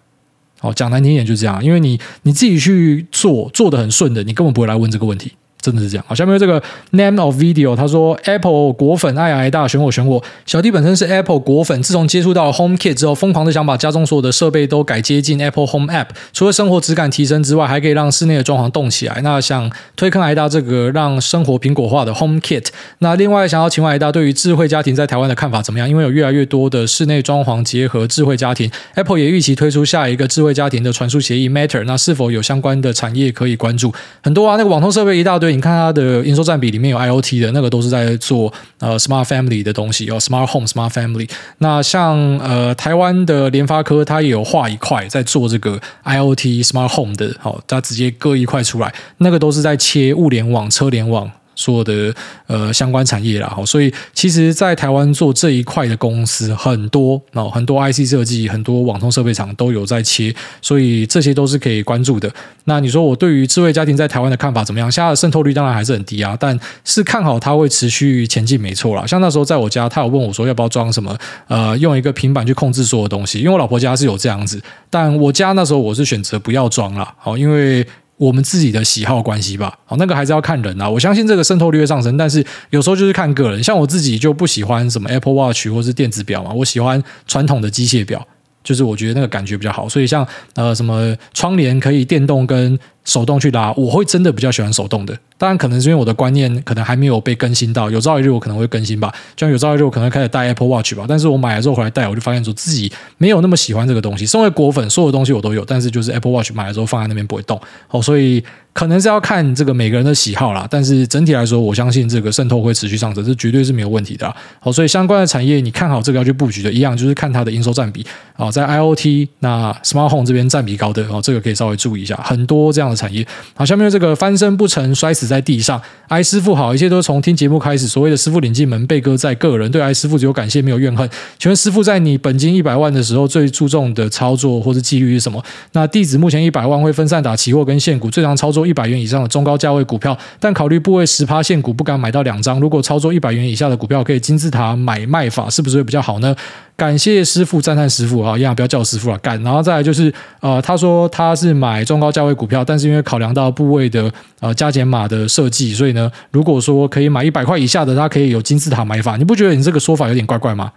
[0.62, 5.34] 哦，讲难听一点就是这样，因为你你自己去做做的很顺的，你根本不会来问这个问题。
[5.66, 6.06] 真的是这样。
[6.08, 6.62] 好，下面这个
[6.92, 10.24] name of video，他说 Apple 果粉爱挨大，选我选我。
[10.46, 19.20] 小弟本身是 Apple 果粉，自从接触到 HomeKit 之后，疯狂的想把家中所有的设备都改接进 Apple Home App，除了生活质感提升之外，还可以让室内的装潢动起来。
[19.24, 22.68] 那想推坑挨大这个让生活苹果化的 HomeKit。
[23.00, 25.90] 那另外想要请问挨大对于智慧家庭在台湾的看法怎么样？
[25.90, 31.84] 因为有越来越多的室内装潢结合智慧家庭，Apple 也预期推出下一个智慧家庭的传输协议 Matter。
[31.86, 33.94] 那是否有相关的产业可以关注？
[34.22, 36.26] 很多啊，那个网通设备一大堆，你看它的。
[36.26, 41.30] 营收占比里面有 IoT 的那个都是在做呃 Smart Family 的东西，有 Smart Home、Smart Family。
[41.60, 51.30] 那像呃台湾的联发科，它也有画一块在做这个 IoT Smart Home 的，好，它直接割一块出来，那个都是在切物联网、车联网。
[51.56, 52.14] 所有的
[52.48, 62.32] 呃相关产业啦，好，所以其实，在台湾做这一块的公司很多哦，很多 IC 设计、很多网通设备厂都有在切，所以这些都是可以关注的。
[62.66, 64.92] 那你说我对于智慧家庭在台湾的看法怎么样？
[64.92, 69.06] 现在的渗透率当然还是很低啊，但是看好它会持续前进，没错啦。
[69.06, 77.86] 像那时候在我家，他有问我说要不要装什么，呃，用一个平板去控制所有东西，因为我老婆家是有这样子，但我家那时候我是选择不要装了，好，因为。
[78.18, 80.90] 我们自己的喜好关系吧，好，那个还是要看人啊。
[80.90, 83.62] 我相信这个渗透率会上升，但是有时候就是看个人。
[83.62, 88.26] 像我自己就不喜欢什么 Apple Watch 或是电子表嘛，我喜欢传统的机械表，
[88.64, 89.90] 就是我觉得那个感觉比较好。
[89.90, 95.18] 所以像呃什么窗帘可以电动跟手动去拉，我会真的比较喜欢手动的。
[95.38, 99.14] 当然，可能是因为我的观念可能还没有被更新到，有朝一日我可能会更新吧。
[99.36, 101.06] 就像有朝一日我可能开始戴 Apple Watch 吧。
[101.08, 104.26] 但是我买了之后回来戴，我就发现说自己没有那么喜欢这个东西。
[104.26, 107.60] 身为果粉，所有东西我都有，但是就是 Apple Watch 买了之后放在那边不会动。
[107.88, 108.42] 好，所以
[108.72, 110.66] 可能是要看这个每个人的喜好啦。
[110.72, 114.34] 但是整体来说，我相信这个渗透会持续上升，这绝对是没有问题的。
[114.62, 118.06] 好，所以相关的产业你看好这个要去布局的，一样就是看它的营收占比
[118.38, 122.16] 啊，在 IoT 那 Smart Home 这边占比高的哦，这个可以稍微注意一下。
[122.24, 123.26] 很多这样产业。
[123.56, 125.82] 好，下面这个翻身不成，摔死在地上。
[126.08, 127.88] 艾师傅好，一切都从听节目开始。
[127.88, 131.10] 所谓的师傅领进门，贝哥在个人对艾师傅只有感谢，没有怨恨。
[131.38, 135.44] 请问师傅，在你本金一百万的时候，最注重的操作或是纪律是什么？
[135.74, 142.60] 那弟子目前一百万会分散打期货跟现股，最常操作一百元以上的中高价位股票，但考虑部位十趴现股不敢买到两张。
[142.60, 146.36] 如果操作一百元以下的股票，可以金字塔买卖法，是不是会比较好呢？
[146.78, 148.38] 感谢师傅，赞叹师傅啊！
[148.38, 149.42] 一样不要叫我师傅了，干。
[149.44, 154.12] 然后再来就是，呃，他说他是买中高价位股票，但是因为考量到部位的
[154.42, 159.16] 呃加减码的设计，所以呢，如果说可以买一百块以下的，他可以有金字塔买法。
[159.16, 160.74] 你不觉得你这个说法有点怪怪吗？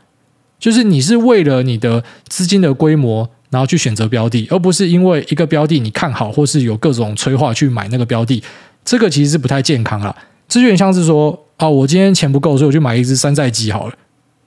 [0.61, 8.41] 就是你是为了你的资金的规模，然后去选择标的，而不是因为一个标的你看好，或是有各种催化去买那个标的，
[8.85, 10.15] 这个其实是不太健康啦。
[10.47, 13.95] 这就有点像是说，啊，我今天钱不够，所以我去买一只山寨机好了。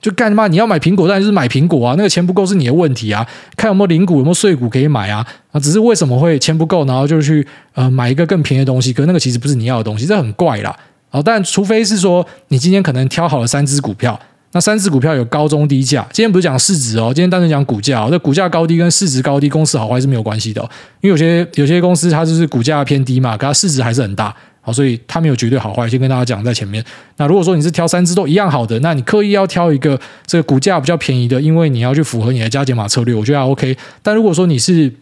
[0.02, 0.48] 就干嘛？
[0.48, 1.94] 你要买苹果，当然就是买苹果啊。
[1.96, 3.24] 那个钱不够是你的问题啊。
[3.56, 5.24] 看有没有零股，有没有碎股可以买啊。
[5.52, 8.92] 啊，只是为什么会钱不够，然后就去呃买一个更便宜的东西？
[8.92, 10.76] 可那个其实不是你要的东西，这很怪啦。
[11.10, 14.18] 啊，但除非是说你今天可能挑好了三只股票，
[14.50, 16.04] 那三只股票有高中低价。
[16.12, 18.08] 今天不是讲市值哦，今天单纯讲股价哦。
[18.10, 20.68] 这股价高低跟市值高低、公司好坏是没有关系的哦。
[21.00, 24.34] 因为有些有些公司它就是股价偏低嘛，可它市值还是很大。
[24.64, 26.82] 好，所以它没有绝对好坏，先跟大家讲在前面。
[27.16, 33.76] 那如果说你是挑三只都一样好的，那你刻意要挑一个这个股价比较便宜的，因为你要去符合你的加减码策略，我觉得还 OK。
[34.02, 34.92] 但如果说你是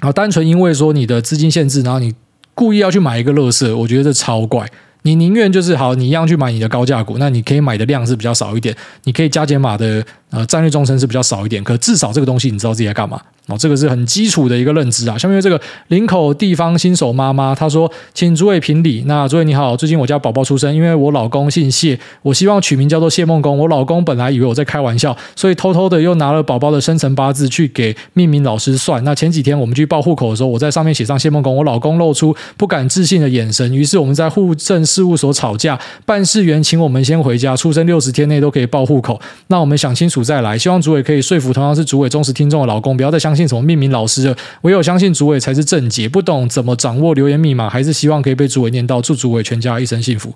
[0.00, 2.14] 啊单纯因为说你的资金限制，然后你
[2.54, 4.66] 故意要去买一个乐色，我觉得这超怪。
[5.02, 13.18] 你宁愿就是好，你一样去买你的高价股，那你可以买的量是比较少一点，你可以加减码的呃战略终身是比较少一点，可至少这个东西你知道自己在干嘛。
[13.48, 15.16] 哦，这个是很基础的一个认知啊。
[15.16, 19.04] 下面这个林口地方新手妈妈她说：“请诸位评理。
[19.06, 23.56] 那诸位你好，最近我家宝宝出生，因为我老公姓谢，我希望取名叫做谢梦工。
[23.56, 29.02] 我老公本来以为我在开玩笑，所以偷偷的又拿了宝宝的生辰八字去给命名老师算。
[29.02, 33.72] 那前几天我们去报户口的时候，我在上面写上谢梦工，我老公露出不敢置信的眼神。
[33.72, 39.18] 于是我们在户政事务所吵架，办事员请我们先回家，出生六十天内都可以报户口。
[39.46, 40.58] 那我们想清楚再来。
[40.58, 46.08] 希望诸位可以说服同样是诸位忠实听众的老公，不要再相信。”信什么命名老师的，唯有相信主委才是正解。
[46.08, 49.00] 不懂怎么掌握留言密码，还是希望可以被主委念到。
[49.00, 50.34] 祝主委全家一生幸福。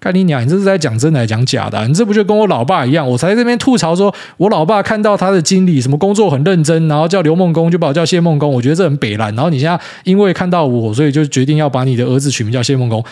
[0.00, 0.44] 看你娘！
[0.44, 1.88] 你这是在讲真的还是讲假的？
[1.88, 3.08] 你这不就跟我老爸一样？
[3.08, 9.34] 我才在这边吐槽说，我老爸看到他的经理什么工作很认真，然后叫刘梦工就把我叫谢梦工，我觉得这很北烂。
[9.34, 13.02] 然后你现在因为看到我，所以就决定要把你的儿子取名叫谢梦工。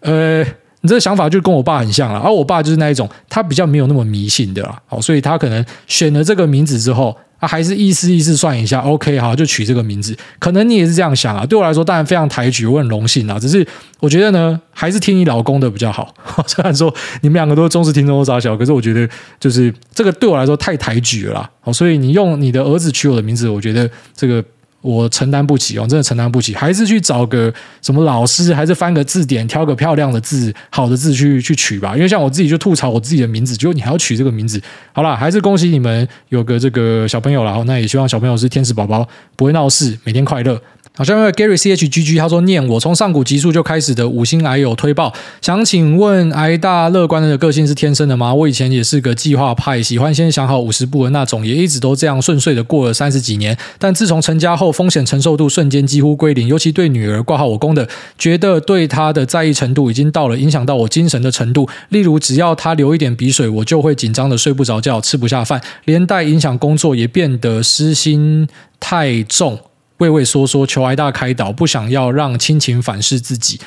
[0.00, 0.42] 呃，
[0.80, 2.18] 你这想法就跟我爸很像了。
[2.18, 4.80] 而我爸就是那一种，他比较没有那么迷信的啦。
[4.86, 7.14] 好，所以他可能选了这个名字之后。
[7.38, 10.16] 啊，还是意思意思算一下，OK，好，就取这个名字。
[10.38, 11.46] 可能你也是这样想啊。
[11.46, 13.38] 对我来说，当然非常抬举，我很荣幸啊。
[13.38, 13.66] 只是
[14.00, 16.14] 我觉得呢，还是听你老公的比较好。
[16.46, 19.08] 虽然说你们两个都是忠实听众，都傻笑，可是我觉得
[19.38, 21.50] 就是这个对我来说太抬举了啦。
[21.60, 24.44] 好，所以你用你的儿子取我的名字，我觉得这个。
[24.88, 31.94] 我承担不起哦，真的承担不起，还是去找个什么老师，还是翻个字典，挑个漂亮的字、好的字去去取吧。
[31.94, 34.58] 因为像我自己就吐槽我自己的名字，结果你还要取这个名字，
[34.94, 37.62] 好啦，还是恭喜你们有个这个小朋友啦。
[37.66, 40.58] 那也希望小朋友是天使宝宝，不会闹事，每天快乐。
[40.98, 48.34] 好，下面 Gary C H G G 他说念我从上古集数就开始的五星癌友推爆，想请问癌大乐观的个性是天生的吗？
[48.34, 53.56] 我以前也是个计划派，喜欢先想好五十步的那种，也一直都这样顺遂的过了三十几年。
[53.78, 57.88] 但自从成家后，风险承受度瞬间几乎归零，尤其对女儿挂号我公的，
[58.18, 61.68] 觉得对她的在意程度已经到了影响到我精神的程度。
[61.90, 68.48] 例如，只要她流一点鼻水，我就会紧张的睡不着觉，吃不下饭，连带影响工作，也变得失心
[68.80, 69.60] 太重。
[69.98, 73.60] 畏畏缩缩，求挨大开导，不想要让亲情反噬自己。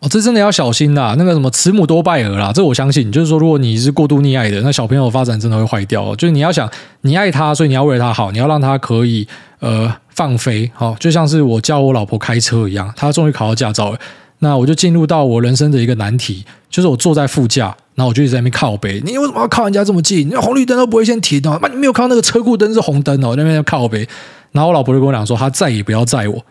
[0.00, 1.14] 哦，这真的要小心啦。
[1.16, 3.10] 那个什么慈母多败儿啦，这我相信。
[3.10, 6.14] 就是说，如果你是过度溺爱的，那小朋友发展真的会坏掉。
[6.16, 6.70] 就是你要想，
[7.02, 9.26] 你爱他，所以你要为了他好，你要让他可以
[9.60, 10.70] 呃放飞。
[10.74, 13.98] 好，就像是我教我老婆开车一样，她终于考到驾照了。
[14.40, 19.00] 那我就进入到我人生的一个难题，就是我坐在副驾，然后我就一直在那边靠背。
[19.06, 20.28] 你为什么要靠人家这么近？
[20.30, 21.58] 那红绿灯都不会先停哦？
[21.62, 23.34] 那你没有看到那个车库灯是红灯哦？
[23.36, 24.06] 那边要靠背。
[24.54, 26.42] 然后我老婆就跟我讲说，她再也不要载我。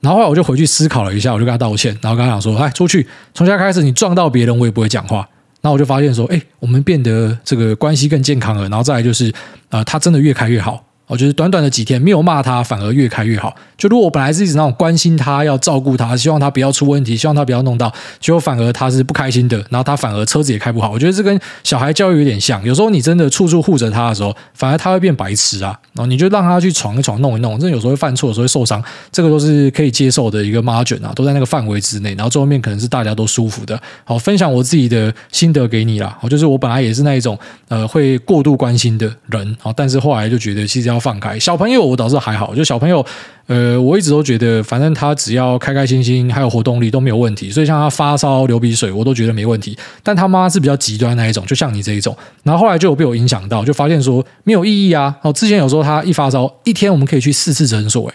[0.00, 5.18] 然后后来我就回去思考了一下，我就跟她道歉，然后跟她讲说，哎，出去，从现在开始你撞到别人，我也不会讲话。
[5.60, 8.62] 然后我就发现说，哎，我们变得这个关系更健康了。
[8.68, 9.30] 然后再来就是，
[9.70, 10.84] 啊、呃，她真的越开越好。
[11.12, 13.54] 我觉得短短的几天没有骂他，反而越开越好。
[13.76, 19.58] 就如果我本来是一直那种关心他、要照顾他，希望他不要出问题，希望他不要弄到，结果反而他是不开心的。
[19.68, 20.90] 然后他反而车子也开不好。
[20.90, 22.64] 我觉得这跟小孩教育有点像。
[22.64, 25.78] 有时候你真的处处护着他的时候，反而他会变白痴啊。
[25.92, 32.14] 然后你就让他去闯一闯、弄一弄，真有时候会犯错，有时候会受伤，这个都是可以接受的一个 margin 啊，都在那个范围之内。
[32.14, 33.78] 然后最后面可能是大家都舒服的。
[34.04, 36.16] 好，分享我自己的心得给你啦。
[36.22, 37.38] 我就是我本来也是那一种
[37.68, 41.84] 呃会过度关心的人，好，但是后来就觉得其实要放开小朋友。
[41.84, 43.04] 我倒是还好，就小朋友，
[43.48, 47.50] 呃，我一直都觉得，反正他只要开开心心，还有活动力都没有问题。
[47.50, 49.76] 所以像他发烧、流鼻水，我都觉得没问题。
[50.02, 52.16] 但他妈是比较极端那一种，就像你这一种。
[52.44, 55.14] 然后后来就有被我影响到，就发现说没有意义啊。
[55.22, 58.14] 哦，之前有时候他一发烧，一天我们可以去四次诊所，诶，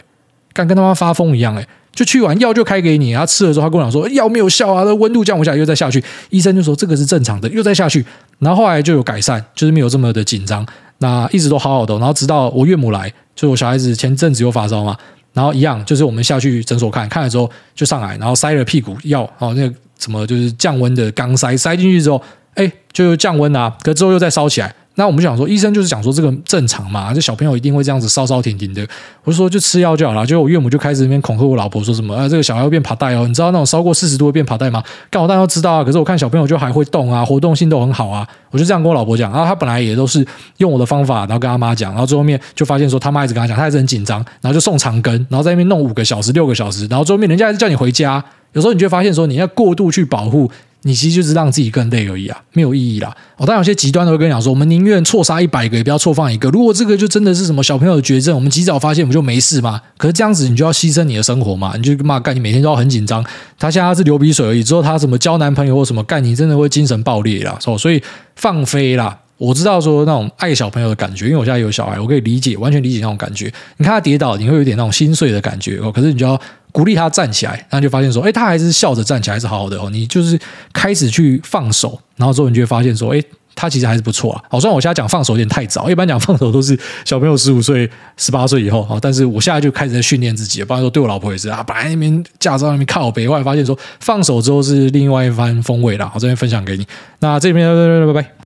[0.53, 6.03] 敢跟他妈发疯一样，诶，就去完药就开给你，他吃了之后，他跟我讲说药没有效啊，那温度降不下来，又再下去。
[6.29, 8.05] 医生就说这个是正常的，又再下去。
[8.39, 10.65] 然后后来就有改善，就是没有这么的紧张。
[10.99, 13.11] 那一直都好好的，然后直到我岳母来。
[13.35, 14.97] 就我小孩子前阵子有发烧嘛，
[15.31, 22.19] 然后一样，就是我们下去诊所看看了之后就上来，然后塞了屁股药，哦，那个什么就是降温的钢塞塞进去之后，
[22.55, 24.73] 哎，就降温啊，可之后又再烧起来。
[24.99, 28.81] 那我们就想说，医生就是讲说这个正常嘛，这小朋友一定会这样子烧烧停停的。
[29.23, 30.25] 我就说就吃药就好了。
[30.25, 34.83] 结果我岳母就开始那边恐吓我老婆，说什么啊，这个小孩会变爬带哦，你知道那种烧过四十度会变爬带吗？
[35.11, 38.27] 干我当然都知道啊，可是我看小朋友就还会动啊，活动性都很好啊。
[38.49, 40.25] 我就这样跟我老婆讲，然后他本来也都是
[40.57, 48.23] 用我的方法，然后跟他妈讲，然后最后面就发现说他妈一直跟他讲，他还是很紧张，然后就送长庚，然后在那边弄五个小时、六个小时，然后最后面人家还是叫你回家。
[48.53, 50.49] 有时候你就发现说你要过度去保护。
[50.83, 53.13] 你其实就是让自己更累而已啊，没有意义啦。
[53.35, 56.49] 哦，当然有些极端的会跟你讲说，我们宁愿错杀一百个，也不要错放一个。
[56.49, 59.81] 如果这个就真的是什么小朋友的绝症，我们及早发现，不就没事吗？
[59.97, 61.73] 可是这样子，你就要牺牲你的生活嘛？
[61.75, 63.25] 你就骂干，你每天都要很紧张。
[63.59, 67.57] 他现在是流鼻水而已，之后他什么交男朋友或什么干，你真的会精神爆裂啦。
[67.77, 68.01] 所以
[68.35, 69.17] 放飞啦。
[69.37, 73.51] 我知道说那种爱小朋友的感觉，因为我现在有小孩，我可以理解，完全理解那种感觉。
[73.77, 75.91] 你看他跌倒，你会有点那种心碎的感觉哦。
[75.91, 76.39] 可是你就要。
[76.77, 79.89] 鼓励他站起来，然后就发现说，哎，他还是笑着站起来，还是好好的哦。
[79.89, 80.39] 你就是
[80.71, 83.23] 开始去放手，然后之后你就会发现说，哎，
[83.55, 84.43] 他其实还是不错啊。
[84.47, 88.99] 好，虽然我现在讲放手有点太早，一般讲放手都是小朋友十五岁、十八岁以后啊。
[89.01, 91.63] 但是我现在就开始在训练自己，不然说对我老婆也是啊。
[91.63, 96.11] 本来那边驾照那边靠北，后来发现说放手之后是另外一番风味啦。
[96.13, 96.85] 我这边分享给你，
[97.21, 98.36] 那这边拜拜拜拜拜。